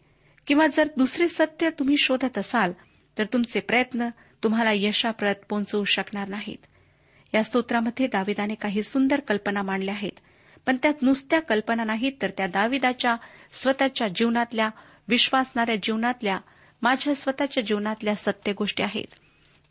किंवा 0.46 0.66
जर 0.66 0.88
दुसरे 0.96 1.28
सत्य 1.28 1.70
तुम्ही 1.70 1.96
शोधत 1.98 2.38
असाल 2.38 2.72
तर 3.18 3.24
तुमचे 3.24 3.60
प्रयत्न 3.60 4.08
तुम्हाला 4.42 4.70
यशाप्रत 4.74 5.34
पोहोचवू 5.48 5.84
शकणार 5.84 6.28
नाहीत. 6.28 6.66
या 7.34 7.42
स्तोत्रामध्ये 7.42 8.06
दाविदाने 8.06 8.54
काही 8.54 8.82
सुंदर 8.82 9.20
कल्पना 9.20 9.62
मांडल्या 9.62 9.94
आहेत. 9.94 10.20
पण 10.66 10.76
त्यात 10.76 10.94
नुसत्या 11.02 11.40
कल्पना 11.40 11.84
नाहीत 11.84 12.12
तर 12.22 12.30
त्या 12.30 12.46
दाविदाच्या 12.46 13.16
स्वतःच्या 13.52 14.08
जीवनातल्या 14.08 14.68
विश्वासणाऱ्या 15.08 15.76
जीवनातल्या 15.82 16.38
माझ्या 16.82 17.14
स्वतःच्या 17.14 17.62
जीवनातल्या 17.62 18.14
सत्य 18.14 18.52
गोष्टी 18.52 18.82
आहेत. 18.82 19.06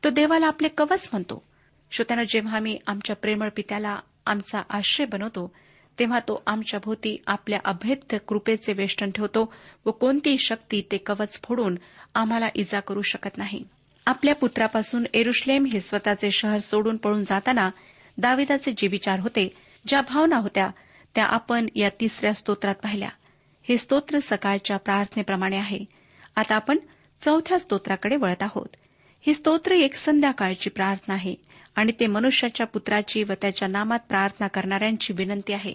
तो 0.04 0.10
देवाला 0.10 0.48
आपले 0.48 0.68
कवच 0.68 1.10
म्हणतो. 1.12 1.44
श्रोत्यानं 1.92 2.24
जेव्हा 2.30 2.56
आम्ही 2.56 2.78
आमच्या 2.88 3.16
प्रेमळ 3.16 3.50
पित्याला 3.56 4.00
आमचा 4.26 4.62
आश्रय 4.70 5.06
बनवतो 5.06 5.54
तेव्हा 6.00 6.20
तो 6.20 6.44
आमच्या 6.48 6.80
भोवती 6.84 7.24
आपल्या 7.28 7.60
अभेद्य 7.66 8.18
कृपेचे 8.18 8.74
वेष्टन 8.74 9.12
ठेवतो 9.12 9.54
व 9.86 9.92
कोणतीही 9.92 10.38
शक्ती 10.38 10.82
ते 10.92 10.98
कवच 10.98 11.42
फोडून 11.44 11.76
आम्हाला 12.16 12.48
इजा 12.56 12.80
करू 12.80 13.02
शकत 13.02 13.38
नाही. 13.38 13.64
आपल्या 14.06 14.36
पुत्रापासून 14.36 15.04
एरुश्लेम 15.14 15.66
हे 15.66 15.80
स्वतःचे 15.80 16.32
शहर 16.32 16.60
सोडून 16.60 16.98
पळून 16.98 17.24
जाताना 17.24 17.70
दाविदाचे 18.18 18.72
जे 18.72 18.88
विचार 18.88 19.20
होते 19.20 19.54
ज्या 19.88 20.02
भावना 20.02 20.38
होत्या 20.38 20.70
त्या 21.16 21.26
आपण 21.26 21.68
या 21.76 21.90
तिसऱ्या 22.00 22.34
स्तोत्रात 22.34 22.76
पाहिल्या. 22.76 23.10
हे 23.70 23.78
स्तोत्र 23.78 24.20
सकाळच्या 24.22 24.78
प्रार्थनेप्रमाणे 24.78 25.58
आहे. 25.58 25.80
आता 26.36 26.56
आपण 26.56 26.78
चौथ्या 27.22 27.60
स्तोत्राकडे 27.60 28.16
वळत 28.16 28.44
आहोत. 28.44 28.68
हे 29.28 29.34
स्तोत्र 29.34 29.72
एक 29.72 29.94
संध्याकाळची 29.94 30.70
प्रार्थना 30.70 31.14
आहे. 31.14 31.36
आणि 31.76 31.92
ते 31.92 32.08
मनुष्याच्या 32.08 32.68
पुत्राची 32.68 33.24
व 33.24 33.34
त्याच्या 33.42 33.68
नामात 33.68 34.00
प्रार्थना 34.10 34.48
करणाऱ्यांची 34.48 35.14
विनंती 35.14 35.54
आहे. 35.54 35.74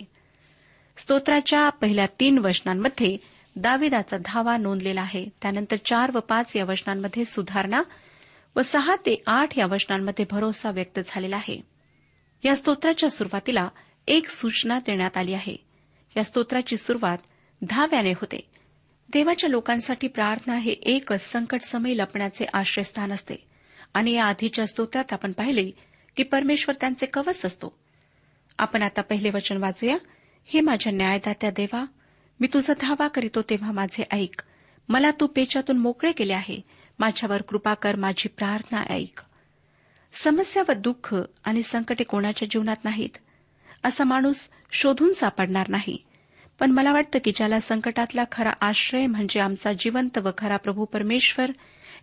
स्तोत्राच्या 0.96 1.68
पहिल्या 1.68 2.06
तीन 2.20 2.38
वचनांमध्ये 2.38 3.16
दाविदाचा 3.56 4.16
धावा 4.24 4.56
नोंदलेला 4.56 5.00
आहे. 5.00 5.28
त्यानंतर 5.42 5.76
चार 5.84 6.10
व 6.14 6.18
पाच 6.18 6.56
या 6.56 6.64
वचनांमध्ये 6.64 7.24
सुधारणा 7.24 7.82
व 8.56 8.62
सहा 8.62 8.96
ते 8.96 9.22
आठ 9.26 9.58
या 9.58 9.66
वचनांमध्ये 9.66 10.24
भरोसा 10.30 10.70
व्यक्त 10.70 11.00
झालेला 11.06 11.36
आहे. 11.36 11.60
या 12.44 12.56
स्तोत्राच्या 12.56 13.10
सुरुवातीला 13.10 13.68
एक 14.08 14.28
सूचना 14.28 14.78
देण्यात 14.78 15.16
आली 15.16 15.34
आहे. 15.34 15.56
या 16.16 16.24
स्तोत्राची 16.24 16.76
सुरुवात 16.76 17.18
धाव्याने 17.70 18.10
होते. 18.10 18.50
देवाच्या 19.12 19.50
लोकांसाठी 19.50 20.08
प्रार्थना 20.08 20.56
हे 20.56 20.72
एकच 20.72 21.20
संकटसमयी 21.20 21.98
लपण्याचे 21.98 22.44
आश्रयस्थान 22.52 23.12
असते. 23.12 23.34
आणि 23.94 24.12
या 24.12 24.24
आधीच्या 24.24 24.66
स्तोत्रात 24.66 25.12
आपण 25.12 25.32
पाहिले 25.32 25.70
की 26.16 26.22
परमेश्वर 26.22 26.74
त्यांचे 26.80 27.06
कवच 27.06 27.46
असतो. 27.46 27.78
आपण 28.58 28.82
आता 28.82 29.02
पहिले 29.02 29.30
वचन 29.30 29.56
वाचूया. 29.56 29.96
हे 30.46 30.60
माझ्या 30.60 30.92
न्यायदात्या 30.92 31.50
देवा 31.50 31.84
मी 32.40 32.46
तुझा 32.54 32.72
धावा 32.80 33.08
करीतो 33.08 33.42
तेव्हा 33.42 33.72
माझे 33.72 34.04
ऐक. 34.12 34.42
मला 34.88 35.10
तू 35.10 35.26
पेचातून 35.26 35.78
मोकळे 35.78 36.12
केले 36.12 36.32
आहे. 36.32 36.60
माझ्यावर 36.98 37.42
कृपा 37.42 37.74
कर 37.74 37.96
माझी 37.96 38.28
प्रार्थना 38.28 38.82
ऐक. 38.90 39.20
समस्या 40.12 40.62
व 40.68 40.72
दुःख 40.72 41.16
आणि 41.44 41.62
संकटे 41.62 42.04
कोणाच्या 42.04 42.48
जीवनात 42.50 42.84
नाहीत. 42.84 43.18
असा 43.84 44.04
माणूस 44.04 44.48
शोधून 44.72 45.12
सापडणार 45.12 45.68
नाही. 45.68 45.98
पण 46.60 46.70
मला 46.70 46.92
वाटतं 46.92 47.18
की 47.24 47.32
ज्याला 47.36 47.60
संकटातला 47.60 48.22
खरा 48.32 48.50
आश्रय 48.60 49.06
म्हणजे 49.06 49.40
आमचा 49.40 49.72
जिवंत 49.72 50.18
व 50.18 50.30
खरा 50.38 50.56
प्रभू 50.56 50.84
परमेश्वर 50.84 51.50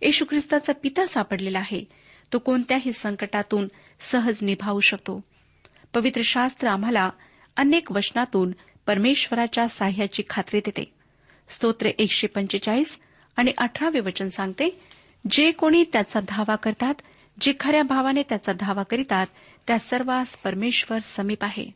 येशू 0.02 0.24
ख्रिस्ताचा 0.24 0.72
पिता 0.72 1.06
सापडलेला 1.06 1.58
आहे 1.58 1.84
तो 2.32 2.38
कोणत्याही 2.38 2.92
संकटातून 2.92 3.68
सहज 4.00 4.38
निभावू 4.42 4.80
शकतो. 4.80 5.20
पवित्र 5.94 6.20
शास्त्र 6.24 6.68
आम्हाला 6.68 7.10
अनेक 7.56 7.92
वचनातून 7.92 8.52
परमेश्वराच्या 8.86 9.68
साह्याची 9.68 10.22
खात्री 10.30 10.60
देते. 10.60 10.92
स्तोत्र 11.48 11.86
एकशे 11.86 12.26
पंचेचाळीस 12.26 12.98
आणि 13.36 13.52
अठरावे 13.58 14.00
वचन 14.00 14.28
सांगते 14.28 14.80
जे 15.30 15.50
कोणी 15.50 15.84
त्याचा 15.92 16.20
धावा 16.28 16.56
करतात 16.56 16.94
जे 17.40 17.52
खऱ्या 17.60 17.82
भावाने 17.82 18.22
त्याचा 18.22 18.52
धावा 18.52 18.82
करीतात 18.82 19.26
त्या 19.66 19.78
सर्वांस 19.78 20.36
परमेश्वर 20.36 20.98
समीप 20.98 21.44
आहे. 21.44 21.70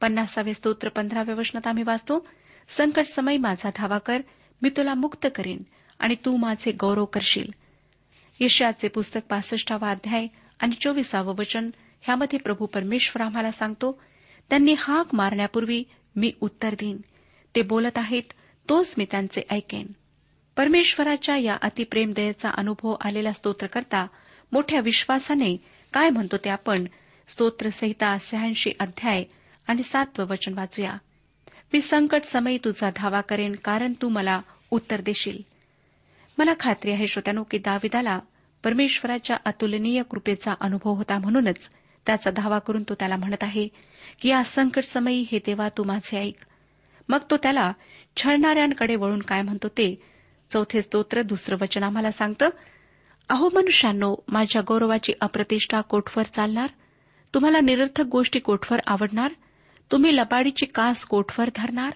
पन्नासावे 0.00 0.54
स्तोत्र 0.54 0.88
पंधराव्या 0.88 1.34
वचनात 1.34 1.66
आम्ही 1.66 1.82
वाचतो 1.82 2.26
संकट 2.68 3.06
समय 3.06 3.36
माझा 3.36 3.70
धावा 3.76 3.98
कर 3.98 4.20
मी 4.62 4.68
तुला 4.68 4.94
मुक्त 4.94 5.26
करीन 5.34 5.62
आणि 5.98 6.14
तू 6.14 6.36
माझे 6.36 6.72
गौरव 6.72 7.04
करशील. 7.04 7.61
यशयाचे 8.40 8.88
पुस्तक 8.88 9.20
पासष्टावा 9.28 9.90
अध्याय 9.90 10.26
आणि 10.60 10.74
चोवीसावं 10.80 11.34
वचन. 11.34 11.70
ह्यामध्ये 12.00 12.38
प्रभू 12.38 12.66
परमेश्वर 12.66 13.22
आम्हाला 13.22 13.50
सांगतो 13.50 14.00
त्यांनी 14.50 14.74
हाक 14.78 15.14
मारण्यापूर्वी 15.14 15.84
मी 16.16 16.32
उत्तर 16.40 16.74
देईन. 16.74 16.96
ते 17.54 17.62
बोलत 17.62 17.98
आहेत 17.98 18.22
तोच 18.68 18.94
मी 18.98 19.06
त्यांचे 19.10 19.42
ऐकेन. 19.50 19.86
परमेश्वराच्या 20.56 21.36
या 21.36 21.56
अतिप्रेमदयेचा 21.62 22.50
अनुभव 22.50 22.94
आलेला 23.00 23.32
स्तोत्रकर्ता 23.32 24.06
मोठ्या 24.52 24.80
विश्वासाने 24.80 25.56
काय 25.92 26.10
म्हणतो 26.10 26.36
ते 26.36 26.50
आपण 26.50 26.84
स्तोत्रसहिता 27.28 28.16
शहाऐंशी 28.20 28.70
अध्याय 28.80 29.24
आणि 29.66 29.82
सातवं 29.82 30.26
वचन 30.26 30.58
वाचूया. 30.58 30.96
मी 31.72 31.80
संकट 31.80 32.24
समयी 32.24 32.58
तुझा 32.58 32.90
धावा 32.96 33.20
करेन 33.20 33.54
कारण 33.64 33.92
तू 34.02 34.08
मला 34.08 34.40
उत्तर 34.70 35.00
देशील. 35.00 35.51
मला 36.38 36.52
खात्री 36.60 36.92
आहे 36.92 37.06
श्रोत्यानो 37.06 37.42
की 37.42 37.58
दाविदाला 37.58 38.18
परमेश्वराच्या 38.64 39.36
अतुलनीय 39.44 40.02
कृपेचा 40.02 40.54
अनुभव 40.60 40.90
होता 40.90 41.18
म्हणूनच 41.18 41.70
त्याचा 42.06 42.30
धावा 42.30 42.58
करून 42.58 42.82
तो 42.82 42.94
त्याला 42.94 43.16
म्हणत 43.16 43.42
आहे 43.42 43.68
की 44.20 44.28
या 44.28 44.44
संकट 44.44 44.82
समयी 44.82 45.24
हे 45.32 45.38
देवा 45.38 45.68
तू 45.68 45.84
माझे 45.84 46.18
ऐक. 46.18 46.34
मग 47.08 47.18
तो 47.30 47.36
त्याला 47.36 47.72
छळणाऱ्यांकडे 48.16 48.96
वळून 48.96 49.18
काय 49.18 49.42
म्हणतो 49.42 49.68
ते 49.68 50.02
चौथे 50.50 50.82
स्तोत्र 50.82 51.22
दुसरं 51.22 51.56
वचन 51.60 51.82
आम्हाला 51.82 52.10
सांगतं. 52.10 52.48
अहो 53.28 53.48
मनुष्यांनो 53.54 54.14
माझ्या 54.28 54.62
गौरवाची 54.68 55.12
अप्रतिष्ठा 55.20 55.80
कोठवर 55.80 56.24
चालणार? 56.24 56.66
तुम्हाला 57.34 57.60
निरर्थक 57.60 58.04
गोष्टी 58.04 58.38
कोठवर 58.38 58.78
आवडणार? 58.86 59.32
तुम्ही 59.92 60.16
लबाडीची 60.16 60.66
कास 60.66 61.04
कोठवर 61.04 61.48
धरणार? 61.56 61.92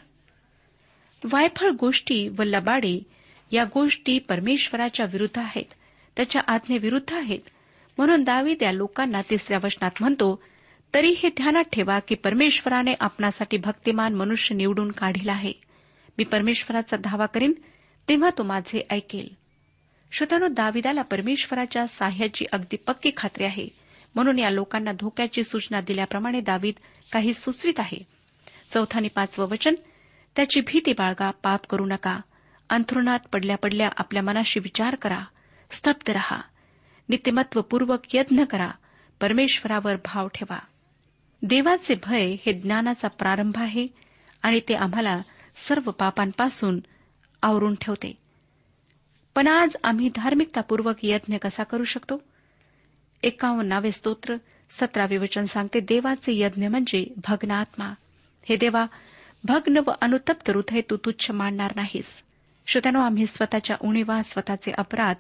वायफळ 1.33 1.70
गोष्टी 1.70 2.29
व 2.29 2.42
लबाडी 2.42 3.01
या 3.51 3.65
गोष्टी 3.65 4.19
परमेश्वराच्या 4.19 5.07
विरुद्ध 5.13 5.39
आहेत 5.39 5.65
त्याच्या 6.17 6.43
आज्ञेविरुद्ध 6.47 7.15
आहेत. 7.15 7.39
म्हणून 7.99 8.25
दावीद 8.25 8.63
या 8.63 8.73
लोकांना 8.73 9.21
तिसऱ्या 9.31 9.59
वचनात 9.65 9.91
म्हणतो 10.01 10.43
तरी 10.95 11.11
हे 11.11 11.29
ध्यानात 11.29 11.65
ठेवा 11.73 11.99
की 11.99 12.15
परमेश्वराने 12.15 12.95
आपणासाठी 13.01 13.57
भक्तिमान 13.57 14.15
मनुष्य 14.15 14.55
निवडून 14.55 14.91
काढील 14.91 15.29
आहे. 15.29 15.53
मी 16.19 16.25
परमेश्वराचा 16.25 16.97
धावा 16.97 17.27
करीन 17.27 17.53
तेव्हा 18.09 18.31
तो 18.39 18.43
माझे 18.43 18.87
ऐकेल. 18.91 19.29
श्रोतानो 20.13 20.47
दाविदाला 20.49 21.03
परमेश्वराच्या 21.03 21.87
साह्याची 21.87 22.45
अगदी 22.53 22.77
पक्की 22.77 23.11
खात्री 23.17 23.45
आहे. 23.45 23.69
म्हणून 24.15 24.39
या 24.39 24.51
लोकांना 24.51 24.93
धोक्याची 24.93 25.43
सूचना 25.43 25.81
दिल्याप्रमाणे 25.81 26.41
दावीद 26.41 26.75
काही 27.13 27.35
सुचवित 27.35 27.81
आहे. 27.81 28.07
चौथा 28.71 28.99
आणि 28.99 29.09
पाचवं 29.09 29.49
वचन 29.49 29.75
त्याची 30.37 30.61
भीती 30.61 30.93
बाळगा 30.93 31.31
पाप 31.31 31.67
करू 31.67 31.87
नका. 31.87 32.21
अंथरुणात 32.70 33.18
पडल्या 33.33 33.57
पडल्या 33.57 33.88
आपल्या 33.96 34.22
मनाशी 34.22 34.61
विचार 34.61 34.94
करा. 34.94 35.24
स्तब्ध 35.70 36.11
रहा. 36.11 36.40
नित्यमत्वपूर्वक 37.09 38.00
यत्न 38.14 38.44
करा. 38.44 38.70
परमेश्वरावर 39.20 39.96
भाव 39.96 40.29
ठेवा. 40.29 40.59
देवाचे 41.42 41.94
भय 42.07 42.37
हे 42.46 42.52
ज्ञानाचा 42.52 43.09
प्रारंभ 43.09 43.59
आहे 43.59 43.87
आणि 44.42 44.61
ते 44.68 44.74
आम्हाला 44.74 45.22
सर्व 45.57 45.90
पापांपासून 45.90 46.81
आवरून 47.42 47.74
ठेवते. 47.74 48.18
पण 49.35 49.46
आज 49.46 49.76
आम्ही 49.85 50.11
धार्मिकतापूर्वक 50.14 50.96
यज्ञ 51.02 51.37
कसा 51.37 51.62
करू 51.62 51.85
शकतो? 51.85 52.22
एकावन्नावे 53.22 53.92
स्तोत्र 53.92 54.37
सतरावे 54.70 55.16
वचन 55.16 55.44
सांगते 55.44 55.81
देवाचे 55.81 56.38
यज्ञ 56.38 56.68
म्हणजे 56.68 57.14
भग्न 57.29 57.50
आत्मा. 57.50 57.94
हे 58.48 58.57
देवा 58.57 58.87
भग्न 59.44 59.81
व 59.87 59.90
अनुतप्त 60.00 60.50
हृदय 60.50 60.81
तू 60.81 60.96
तुच्छ 60.96 61.31
मानणार 61.31 61.72
नाहीस. 61.76 62.26
श्रोत्यानो 62.66 63.00
आम्ही 63.00 63.26
स्वतःच्या 63.26 63.76
उणीवा 63.81 64.22
स्वतःचे 64.22 64.72
अपराध 64.79 65.16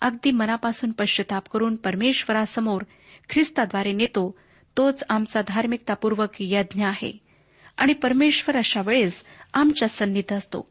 अगदी 0.00 0.30
मनापासून 0.30 0.92
पश्चाताप 0.92 1.48
करून 1.48 1.76
परमेश्वरासमोर 1.76 2.82
ख्रिस्ताद्वारे 3.30 3.92
नेतो 3.92 4.38
तोच 4.76 5.04
आमचा 5.08 5.40
धार्मिकतापूर्वक 5.48 6.28
यज्ञ 6.40 6.86
आहे. 6.86 7.18
आणि 7.76 7.92
परमेश्वर 7.92 8.56
अशा 8.56 8.80
वेळेस 8.80 9.24
आमच्या 9.54 9.88
सन्नीत 9.88 10.32
असतो. 10.32 10.70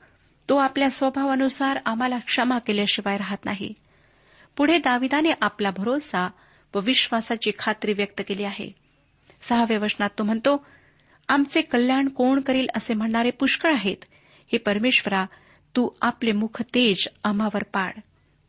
तो 0.50 0.58
आपल्या 0.58 0.90
स्वभावानुसार 0.90 1.80
आम्हाला 1.86 2.18
क्षमा 2.18 2.58
केल्याशिवाय 2.58 3.18
राहत 3.18 3.46
नाही. 3.46 3.74
पुढे 4.58 4.78
दाविदाने 4.78 5.30
आपला 5.42 5.70
भरोसा 5.70 6.30
व 6.76 6.80
विश्वासाची 6.80 7.52
खात्री 7.60 7.94
व्यक्त 7.94 8.22
केली 8.28 8.44
आहे. 8.44 8.72
सहाव्या 9.42 9.80
वचनात 9.80 10.10
तो 10.20 10.24
म्हणतो 10.24 10.66
आमचे 11.30 11.62
कल्याण 11.62 12.08
कोण 12.08 12.40
करील 12.40 12.68
असे 12.76 12.94
म्हणणारे 12.94 13.32
पुष्कळ 13.32 13.74
आहेत. 13.74 14.06
हे 14.52 14.58
परमेश्वरा 14.58 15.26
तू 15.78 15.90
आपले 16.02 16.32
मुख 16.32 16.62
तेज 16.62 17.08
आम्हावर 17.24 17.64
पाड. 17.64 17.94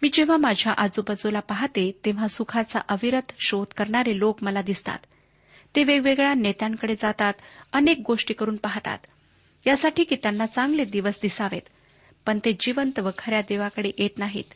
मी 0.03 0.11
जेव्हा 0.13 0.37
माझ्या 0.37 0.75
आजूबाजूला 0.77 1.41
पाहते 1.41 2.01
तेव्हा 2.05 2.27
सुखाचा 2.27 2.81
अविरत 2.89 3.33
शोध 3.39 3.67
करणारे 3.77 4.19
लोक 4.19 4.43
मला 4.43 4.63
दिसतात. 4.63 4.99
ते 5.77 5.85
वेगवेगळ्या 5.85 6.35
नेत्यांकडे 6.35 6.95
जातात 6.95 7.33
अनेक 7.73 8.03
गोष्टी 8.07 8.35
करून 8.35 8.57
पाहतात. 8.57 8.99
यासाठी 9.67 10.05
की 10.05 10.17
त्यांना 10.17 10.47
चांगले 10.47 10.85
दिवस 10.85 11.19
दिसावेत 11.23 11.63
पण 12.27 12.39
ते 12.45 12.57
जिवंत 12.61 12.99
व 12.99 13.11
खऱ्या 13.19 13.41
देवाकडे 13.41 13.91
येत 13.99 14.19
नाहीत. 14.19 14.55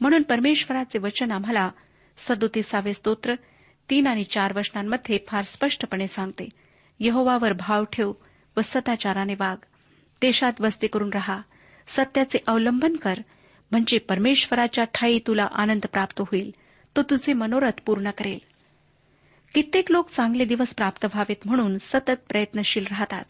म्हणून 0.00 0.22
परमेश्वराचे 0.22 0.98
वचन 0.98 1.30
आम्हाला 1.30 1.70
सदोतीसावे 2.16 2.92
स्तोत्र 2.94 3.34
तीन 3.90 4.06
आणि 4.06 4.24
चार 4.24 4.52
वचनांमध्ये 4.56 5.18
फार 5.28 5.42
स्पष्टपणे 5.42 6.06
सांगते. 6.06 6.48
यहोवावर 7.00 7.52
भाव 7.52 7.84
ठेव 7.84 8.12
व 8.56 8.60
सदाचाराने 8.64 9.34
वाग. 9.34 9.56
देशात 10.22 10.52
वस्ती 10.60 10.86
करून 10.86 11.10
रहा. 11.14 11.40
सत्याचे 11.86 12.38
अवलंबन 12.46 12.96
कर 12.96 13.14
म्हणजे 13.70 13.98
परमेश्वराच्या 13.98 14.84
ठाई 14.84 15.18
तुला 15.26 15.48
आनंद 15.52 15.86
प्राप्त 15.92 16.20
होईल 16.20 16.50
तो 16.96 17.02
तुझे 17.02 17.32
मनोरथ 17.32 17.80
पूर्ण 17.86 18.10
करेल. 18.10 18.38
कित्येक 19.54 19.90
लोक 19.90 20.10
चांगले 20.10 20.44
दिवस 20.44 20.74
प्राप्त 20.74 21.04
व्हावेत 21.04 21.36
म्हणून 21.44 21.76
सतत 21.80 22.20
प्रयत्नशील 22.28 22.84
राहतात 22.90 23.24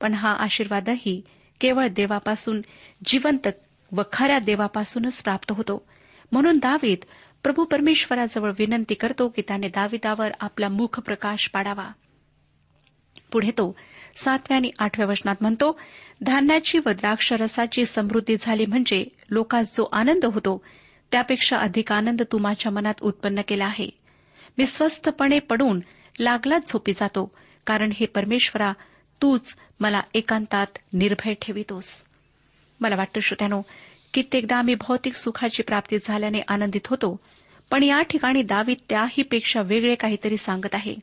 पण 0.00 0.14
हा 0.14 0.32
आशीर्वादही 0.32 1.22
केवळ 1.60 1.88
देवापासून 1.88 2.60
जिवंत 3.06 3.48
व 3.92 4.02
खऱ्या 4.12 4.38
देवापासूनच 4.38 5.22
प्राप्त 5.22 5.52
होतो. 5.52 5.86
म्हणून 6.32 6.58
दावीद 6.58 6.98
प्रभू 7.42 7.64
परमेश्वराजवळ 7.64 8.52
विनंती 8.58 8.94
करतो 8.94 9.28
की 9.28 9.42
त्याने 9.42 9.68
दाविदावर 9.68 10.30
आपला 10.40 10.68
मुख 10.68 11.00
प्रकाश 11.00 11.48
पाडावा. 11.48 11.92
पुढे 13.32 13.50
तो 13.50 13.76
सातव्या 14.16 14.56
आणि 14.56 14.70
आठव्या 14.78 15.06
वचनात 15.06 15.36
म्हणतो 15.40 15.78
धान्याची 16.20 16.78
व 16.78 16.88
द्राक्षरसाची 16.88 17.84
समृद्धी 17.84 18.36
झाली 18.40 18.66
म्हणजे 18.66 19.04
लोकांस 19.30 19.76
जो 19.76 19.88
आनंद 19.92 20.24
होतो 20.24 20.62
त्यापेक्षा 21.12 21.56
अधिक 21.56 21.92
आनंद 21.92 22.22
तू 22.22 22.38
माझ्या 22.38 22.72
मनात 22.72 22.94
उत्पन्न 23.00 23.40
केला 23.48 23.64
आहे. 23.64 23.88
मी 24.58 24.66
स्वस्थपणे 24.66 25.38
पडून 25.38 25.80
लागलाच 26.18 26.72
झोपी 26.72 26.92
जातो 26.92 27.32
कारण 27.66 27.92
हे 27.94 28.06
परमेश्वरा 28.06 28.72
तूच 29.22 29.56
मला 29.80 30.00
एकांतात 30.14 30.66
निर्भय 30.92 31.34
ठेवितोस. 31.42 32.02
मला 32.80 32.96
वाटतं 32.96 33.20
श्रोत्यानो 33.20 33.62
कित्येकदा 34.14 34.56
आम्ही 34.56 34.74
भौतिक 34.74 35.14
सुखाची 35.14 35.62
प्राप्ती 35.62 35.96
झाल्याने 36.04 36.40
आनंदित 36.48 36.86
होतो 36.86 37.20
पण 37.70 37.82
या 37.82 38.02
ठिकाणी 38.02 38.42
दावीत 38.42 38.76
त्याहीपेक्षा 38.88 39.62
वेगळे 39.62 39.94
काहीतरी 39.94 40.36
सांगत 40.36 40.74
आहे. 40.74 40.94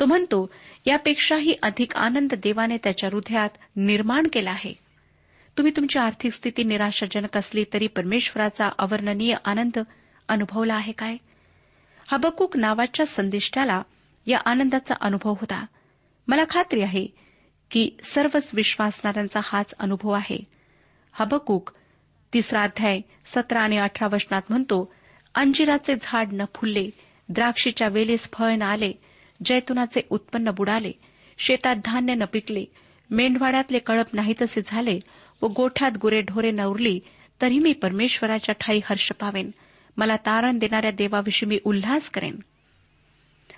तो 0.00 0.04
म्हणतो 0.04 0.50
यापेक्षाही 0.86 1.54
अधिक 1.62 1.96
आनंद 1.96 2.34
देवाने 2.34 2.76
त्याच्या 2.76 3.10
हृदयात 3.12 3.48
निर्माण 3.76 4.26
केला 4.32 4.50
आहे. 4.50 4.72
तुम्ही 5.56 5.72
तुमची 5.76 5.98
आर्थिक 5.98 6.32
स्थिती 6.32 6.64
निराशाजनक 6.64 7.36
असली 7.36 7.64
तरी 7.72 7.86
परमेश्वराचा 7.86 8.68
अवर्णनीय 8.78 9.34
आनंद 9.44 9.78
अनुभवला 10.28 10.74
आहे 10.74 10.92
काय? 10.92 11.16
हबकूक 12.12 12.56
नावाच्या 12.56 13.06
संदिष्टाला 13.06 13.82
या 14.26 14.38
आनंदाचा 14.44 14.94
अनुभव 15.00 15.30
होता. 15.30 15.64
मला 16.28 16.44
खात्री 16.50 16.82
आहे 16.82 17.06
की 17.70 17.90
सर्वच 18.02 18.50
विश्वासणाऱ्यांचा 18.54 19.40
हाच 19.44 19.74
अनुभव 19.78 20.10
आहे. 20.10 20.44
हबकूक 21.12 21.70
तिसरा 22.34 22.62
अध्याय 22.62 23.00
सतरा 23.26 23.60
आणि 23.60 23.76
अठरा 23.76 24.08
वचनात 24.12 24.42
म्हणतो 24.48 24.92
अंजिराचे 25.34 25.94
झाड 26.02 26.28
न 26.32 26.44
फुलले 26.54 26.90
द्राक्षीच्या 27.28 27.88
वेलेस 27.88 28.30
फळ 28.32 28.54
न 28.54 28.62
आले 28.62 28.92
जैतुनाचे 29.44 30.00
उत्पन्न 30.10 30.50
बुडाले 30.50 30.92
शेतात 31.38 31.76
धान्य 31.84 32.14
न 32.14 32.24
पिकले 32.24 32.64
मेंढवाड्यातले 33.10 33.78
कळप 33.78 34.06
नाही 34.12 34.34
तसे 34.42 34.60
झाले 34.66 35.00
व 35.42 35.46
गोठ्यात 35.46 35.90
गुरेढोरे 36.02 36.50
नवरली 36.50 37.00
तरी 37.42 37.58
मी 37.58 37.72
परमेश्वराच्या 37.72 38.54
ठाई 38.60 38.80
हर्ष 38.84 39.12
पावेन. 39.12 39.50
मला 39.96 40.16
तारण 40.16 40.58
देणाऱ्या 40.58 40.90
देवाविषयी 40.90 41.48
मी 41.48 41.58
उल्हास 41.64 42.10
करेन. 42.10 42.36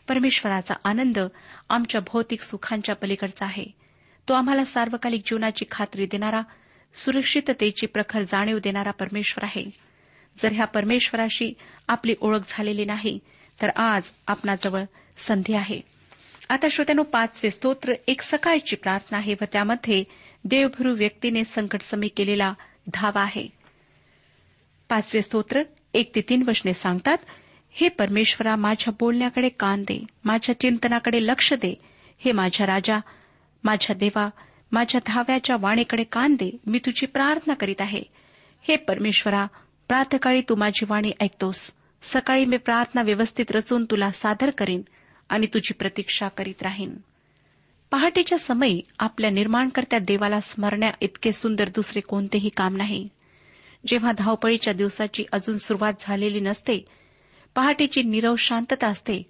परमेश्वराचा 0.08 0.74
आनंद 0.84 1.18
आमच्या 1.68 2.00
भौतिक 2.00 2.42
सुखांच्या 2.42 2.94
पलीकडचा 2.94 3.46
आहे. 3.46 3.64
तो 4.28 4.34
आम्हाला 4.34 4.64
सार्वकालिक 4.64 5.22
जीवनाची 5.26 5.64
खात्री 5.70 6.06
देणारा 6.06 6.40
सुरक्षिततेची 6.94 7.86
प्रखर 7.86 8.22
जाणीव 8.22 8.58
देणारा 8.58 8.90
परमेश्वर 8.90 9.44
आहे. 9.44 9.64
जर 10.38 10.52
ह्या 10.52 10.66
परमेश्वराशी 10.66 11.52
आपली 11.88 12.14
ओळख 12.20 12.40
झालेली 12.48 12.84
नाही 12.84 13.18
तर 13.62 13.68
आज 13.68 14.02
आपणाजवळ 14.26 14.84
संधी 15.16 15.54
आहे. 15.54 15.80
आता 16.48 16.66
श्रोत्यानो 16.70 17.02
पाचवे 17.02 17.50
स्तोत्र 17.50 17.92
एक 18.08 18.22
सकाळची 18.22 18.76
प्रार्थना 18.76 19.18
आहे 19.18 19.34
व 19.40 19.44
त्यामध्ये 19.52 20.04
देवभरू 20.44 20.96
व्यक्तीने 20.96 21.44
संकटसमी 21.44 22.08
केलेला 22.08 22.54
धावा 22.94 23.22
आहे. 23.22 23.48
पाचवे 24.88 25.22
स्तोत्र 25.22 25.62
एक 25.94 26.14
ते 26.14 26.20
तीन 26.20 26.42
वचने 26.48 26.72
सांगतात 26.72 27.18
हे 27.70 27.88
परमेश्वरा 27.88 28.56
माझ्या 28.56 28.94
बोलण्याकडे 29.00 29.48
कान 29.48 29.82
दे 29.82 30.06
माझ्या 30.24 30.60
चिंतनाकडे 30.60 31.26
लक्ष 31.26 31.54
दे. 31.54 31.74
हे 32.18 32.32
माझ्या 32.32 32.66
राजा 32.66 32.98
माझ्या 33.64 33.96
देवा 33.96 34.28
माझ्या 34.72 35.00
धाव्याच्या 35.06 35.56
वाणीकडे 35.60 36.04
कान 36.04 36.34
दे. 36.34 36.56
मी 36.66 36.78
तुझी 36.78 37.06
प्रार्थना 37.06 37.54
करीत 37.54 37.80
आहे. 37.80 38.02
हे 38.68 38.76
परमेश्वरा 38.76 39.46
प्रातकाळी 39.88 40.40
तू 40.40 40.54
माझी 40.54 40.86
वाणी 40.88 41.12
ऐकतोस. 41.20 41.72
सकाळी 42.02 42.44
मी 42.44 42.56
प्रार्थना 42.56 43.02
व्यवस्थित 43.02 43.52
रचून 43.52 43.84
तुला 43.84 44.10
सादर 44.10 44.50
करीन. 44.50 44.82
आणि 45.28 45.46
तुझी 45.46 45.74
प्रतीक्षा 45.74 46.28
करीत 46.28 46.62
राहीन. 46.62 46.94
पहाटेच्या 47.90 48.38
समयी 48.38 48.80
आपल्या 48.98 49.30
निर्माणकर्त्या 49.30 49.98
देवाला 49.98 50.40
स्मरण्या 50.40 50.90
इतके 51.00 51.32
सुंदर 51.32 51.68
दुसरे 51.68 52.00
कोणतेही 52.00 52.48
काम 52.48 52.76
नाही. 52.76 53.08
जेव्हा 53.86 54.12
धावपळीच्या 54.18 54.72
दिवसाची 54.72 55.24
अजून 55.32 55.58
सुरुवात 55.58 55.92
झालेली 56.00 56.40
नसते 56.40 56.84
पहाटेची 57.54 58.02
निरव 58.02 58.34
शांतता 58.36 58.88
असते 58.88 59.22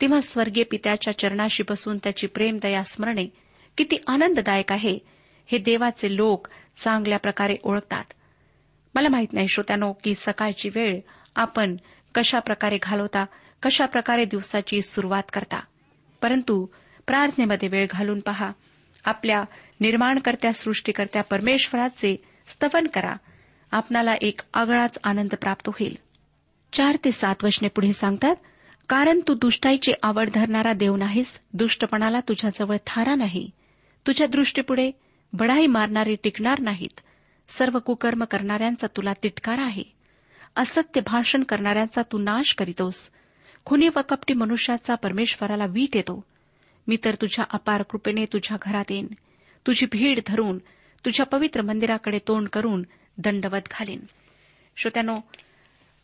तेव्हा 0.00 0.20
स्वर्गीय 0.20 0.64
पित्याच्या 0.64 1.18
चरणाशी 1.18 1.62
बसून 1.68 1.98
त्याची 1.98 2.26
प्रेमदया 2.26 2.82
स्मरणे 2.82 3.26
किती 3.76 3.96
आनंददायक 4.06 4.72
आहे 4.72 4.98
हे 5.46 5.58
देवाचे 5.58 6.16
लोक 6.16 6.48
चांगल्या 6.78 7.18
प्रकारे 7.18 7.56
ओळखतात. 7.62 8.04
मला 8.94 9.08
माहीत 9.08 9.32
नाही 9.32 9.48
श्रोत्यानो 9.48 9.92
की 9.92 10.14
सकाळची 10.14 10.68
वेळ 10.68 11.00
आपण 11.36 11.76
कशा 12.14 12.38
प्रकारे 12.38 12.78
घालवता 12.82 13.24
कशा 13.62 13.86
प्रकारे 13.86 14.24
दिवसाची 14.24 14.82
सुरुवात 14.82 15.22
करता? 15.32 15.60
परंतु 16.22 16.66
प्रार्थनेमध्ये 17.06 17.68
वेळ 17.68 17.86
घालून 17.90 18.20
पहा. 18.20 18.50
आपल्या 19.04 19.44
निर्माणकर्त्या 19.80 20.52
सृष्टीकर्त्या 20.52 21.22
परमेश्वराचे 21.22 22.24
स्तवन 22.48 22.86
करा. 22.86 23.12
आपणाला 23.72 24.14
एक 24.20 24.40
आगळाच 24.54 24.98
आनंद 25.04 25.34
प्राप्त 25.34 25.68
होईल. 25.68 25.96
चार 26.72 26.96
ते 27.04 27.12
सात 27.12 27.34
वचने 27.42 27.68
पुढे 27.68 27.92
सांगतात 27.92 28.36
कारण 28.88 29.20
तू 29.28 29.34
दुष्टाईची 29.34 29.92
आवड 30.02 30.30
धरणारा 30.34 30.72
देव 30.72 30.96
नाहीस. 30.96 31.40
दुष्टपणाला 31.52 32.20
तुझ्याजवळ 32.20 32.76
थारा 32.86 33.14
नाही. 33.14 33.50
तुझ्या 34.06 34.26
दृष्टीपुढे 34.26 34.90
बढाई 35.32 35.66
मारणारे 35.66 36.14
टिकणार 36.22 36.60
नाहीत. 36.60 37.00
सर्व 37.48 37.78
कुकर्म 37.78 38.24
करणाऱ्यांचा 38.24 38.86
तुला 38.96 39.12
तिटकार 39.22 39.58
आहे. 39.58 39.82
असत्य 40.56 41.00
भाषण 41.00 41.42
करणाऱ्यांचा 41.42 42.02
तू 42.02 42.18
नाश 42.18 42.54
करीतोस. 42.54 43.10
खुनी 43.68 43.88
व 43.88 44.00
कपटी 44.08 44.34
मनुष्याचा 44.34 44.94
परमेश्वराला 44.94 45.64
वीट 45.68 45.96
येतो 45.96 46.24
मी 46.86 46.96
तर 47.04 47.14
तुझ्या 47.14 47.44
अपार 47.50 47.82
कृपेने 47.82 48.24
तुझ्या 48.24 48.56
घरात 48.62 48.84
येईन. 48.90 49.06
तुझी 49.66 49.86
भीड 49.92 50.20
धरून 50.26 50.58
तुझ्या 51.04 51.26
पवित्र 51.26 51.62
मंदिराकडे 51.62 52.18
तोंड 52.28 52.48
करून 52.48 52.82
दंडवत 53.18 53.68
घालीन. 53.70 54.00
श्रोत्यानो 54.76 55.18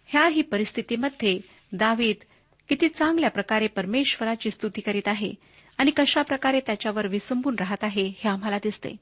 ह्याही 0.07 0.43
परिस्थितीमध्ये 0.43 1.41
दावीद 1.73 2.17
किती 2.69 2.89
चांगल्या 2.89 3.31
प्रकारे 3.31 3.67
परमेश्वराची 3.67 4.51
स्तुती 4.51 4.81
करीत 4.81 5.09
आहे 5.09 5.33
आणि 5.79 5.91
कशा 5.97 6.23
प्रकारे 6.23 6.61
त्याच्यावर 6.61 7.07
विसंबून 7.07 7.55
राहत 7.59 7.85
आहे 7.85 8.07
हे 8.07 8.29
आम्हाला 8.29 8.59
दिसते. 8.59 8.97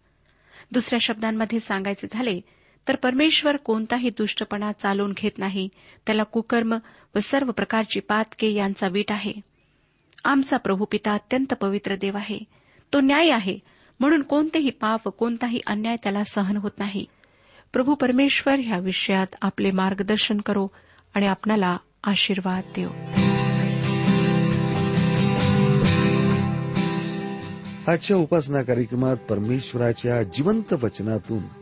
दुसऱ्या 0.73 0.99
शब्दांमध्ये 0.99 1.61
सांगायचे 1.61 2.07
झाले 2.13 2.41
तर 2.89 2.97
परमेश्वर 2.97 3.57
कोणताही 3.57 4.09
दुष्टपणा 4.09 4.73
चालवून 4.73 5.13
घेत 5.17 5.39
नाही. 5.39 5.69
त्याला 6.07 6.23
कुकर्म 6.23 6.75
व 7.15 7.19
सर्व 7.19 7.51
प्रकारची 7.51 8.01
पातके 8.01 8.55
यांचा 8.55 8.89
वीट 8.89 9.13
आहे. 9.13 9.33
आमचा 10.25 10.57
प्रभू 10.57 10.85
पिता 10.85 11.13
अत्यंत 11.13 11.55
पवित्र 11.55 11.95
देव 11.97 12.17
आहे. 12.17 12.39
तो 12.93 13.01
न्याय 13.01 13.31
आहे. 13.31 13.59
म्हणून 14.01 14.23
कोणतेही 14.23 14.71
पाप 14.71 15.07
व 15.07 15.11
कोणताही 15.11 15.61
अन्याय 15.67 15.97
त्याला 15.97 16.25
सहन 16.25 16.57
होत 16.57 16.71
नाही. 16.79 17.05
प्रभू 17.73 17.95
परमेश्वर 17.95 18.55
ह्या 18.59 18.79
विषयात 18.79 19.27
आपले 19.43 19.71
मार्गदर्शन 19.71 20.39
करो 20.39 20.67
आणि 21.15 21.27
आपणाला 21.27 21.77
आशीर्वाद 22.05 22.63
देऊ 22.77 22.89
आजच्या 27.87 28.17
उपासना 28.17 28.63
कार्यक्रमात 28.63 29.17
परमेश्वराच्या 29.17 30.23
जिवंत 30.23 30.73
वचनातून 30.73 31.62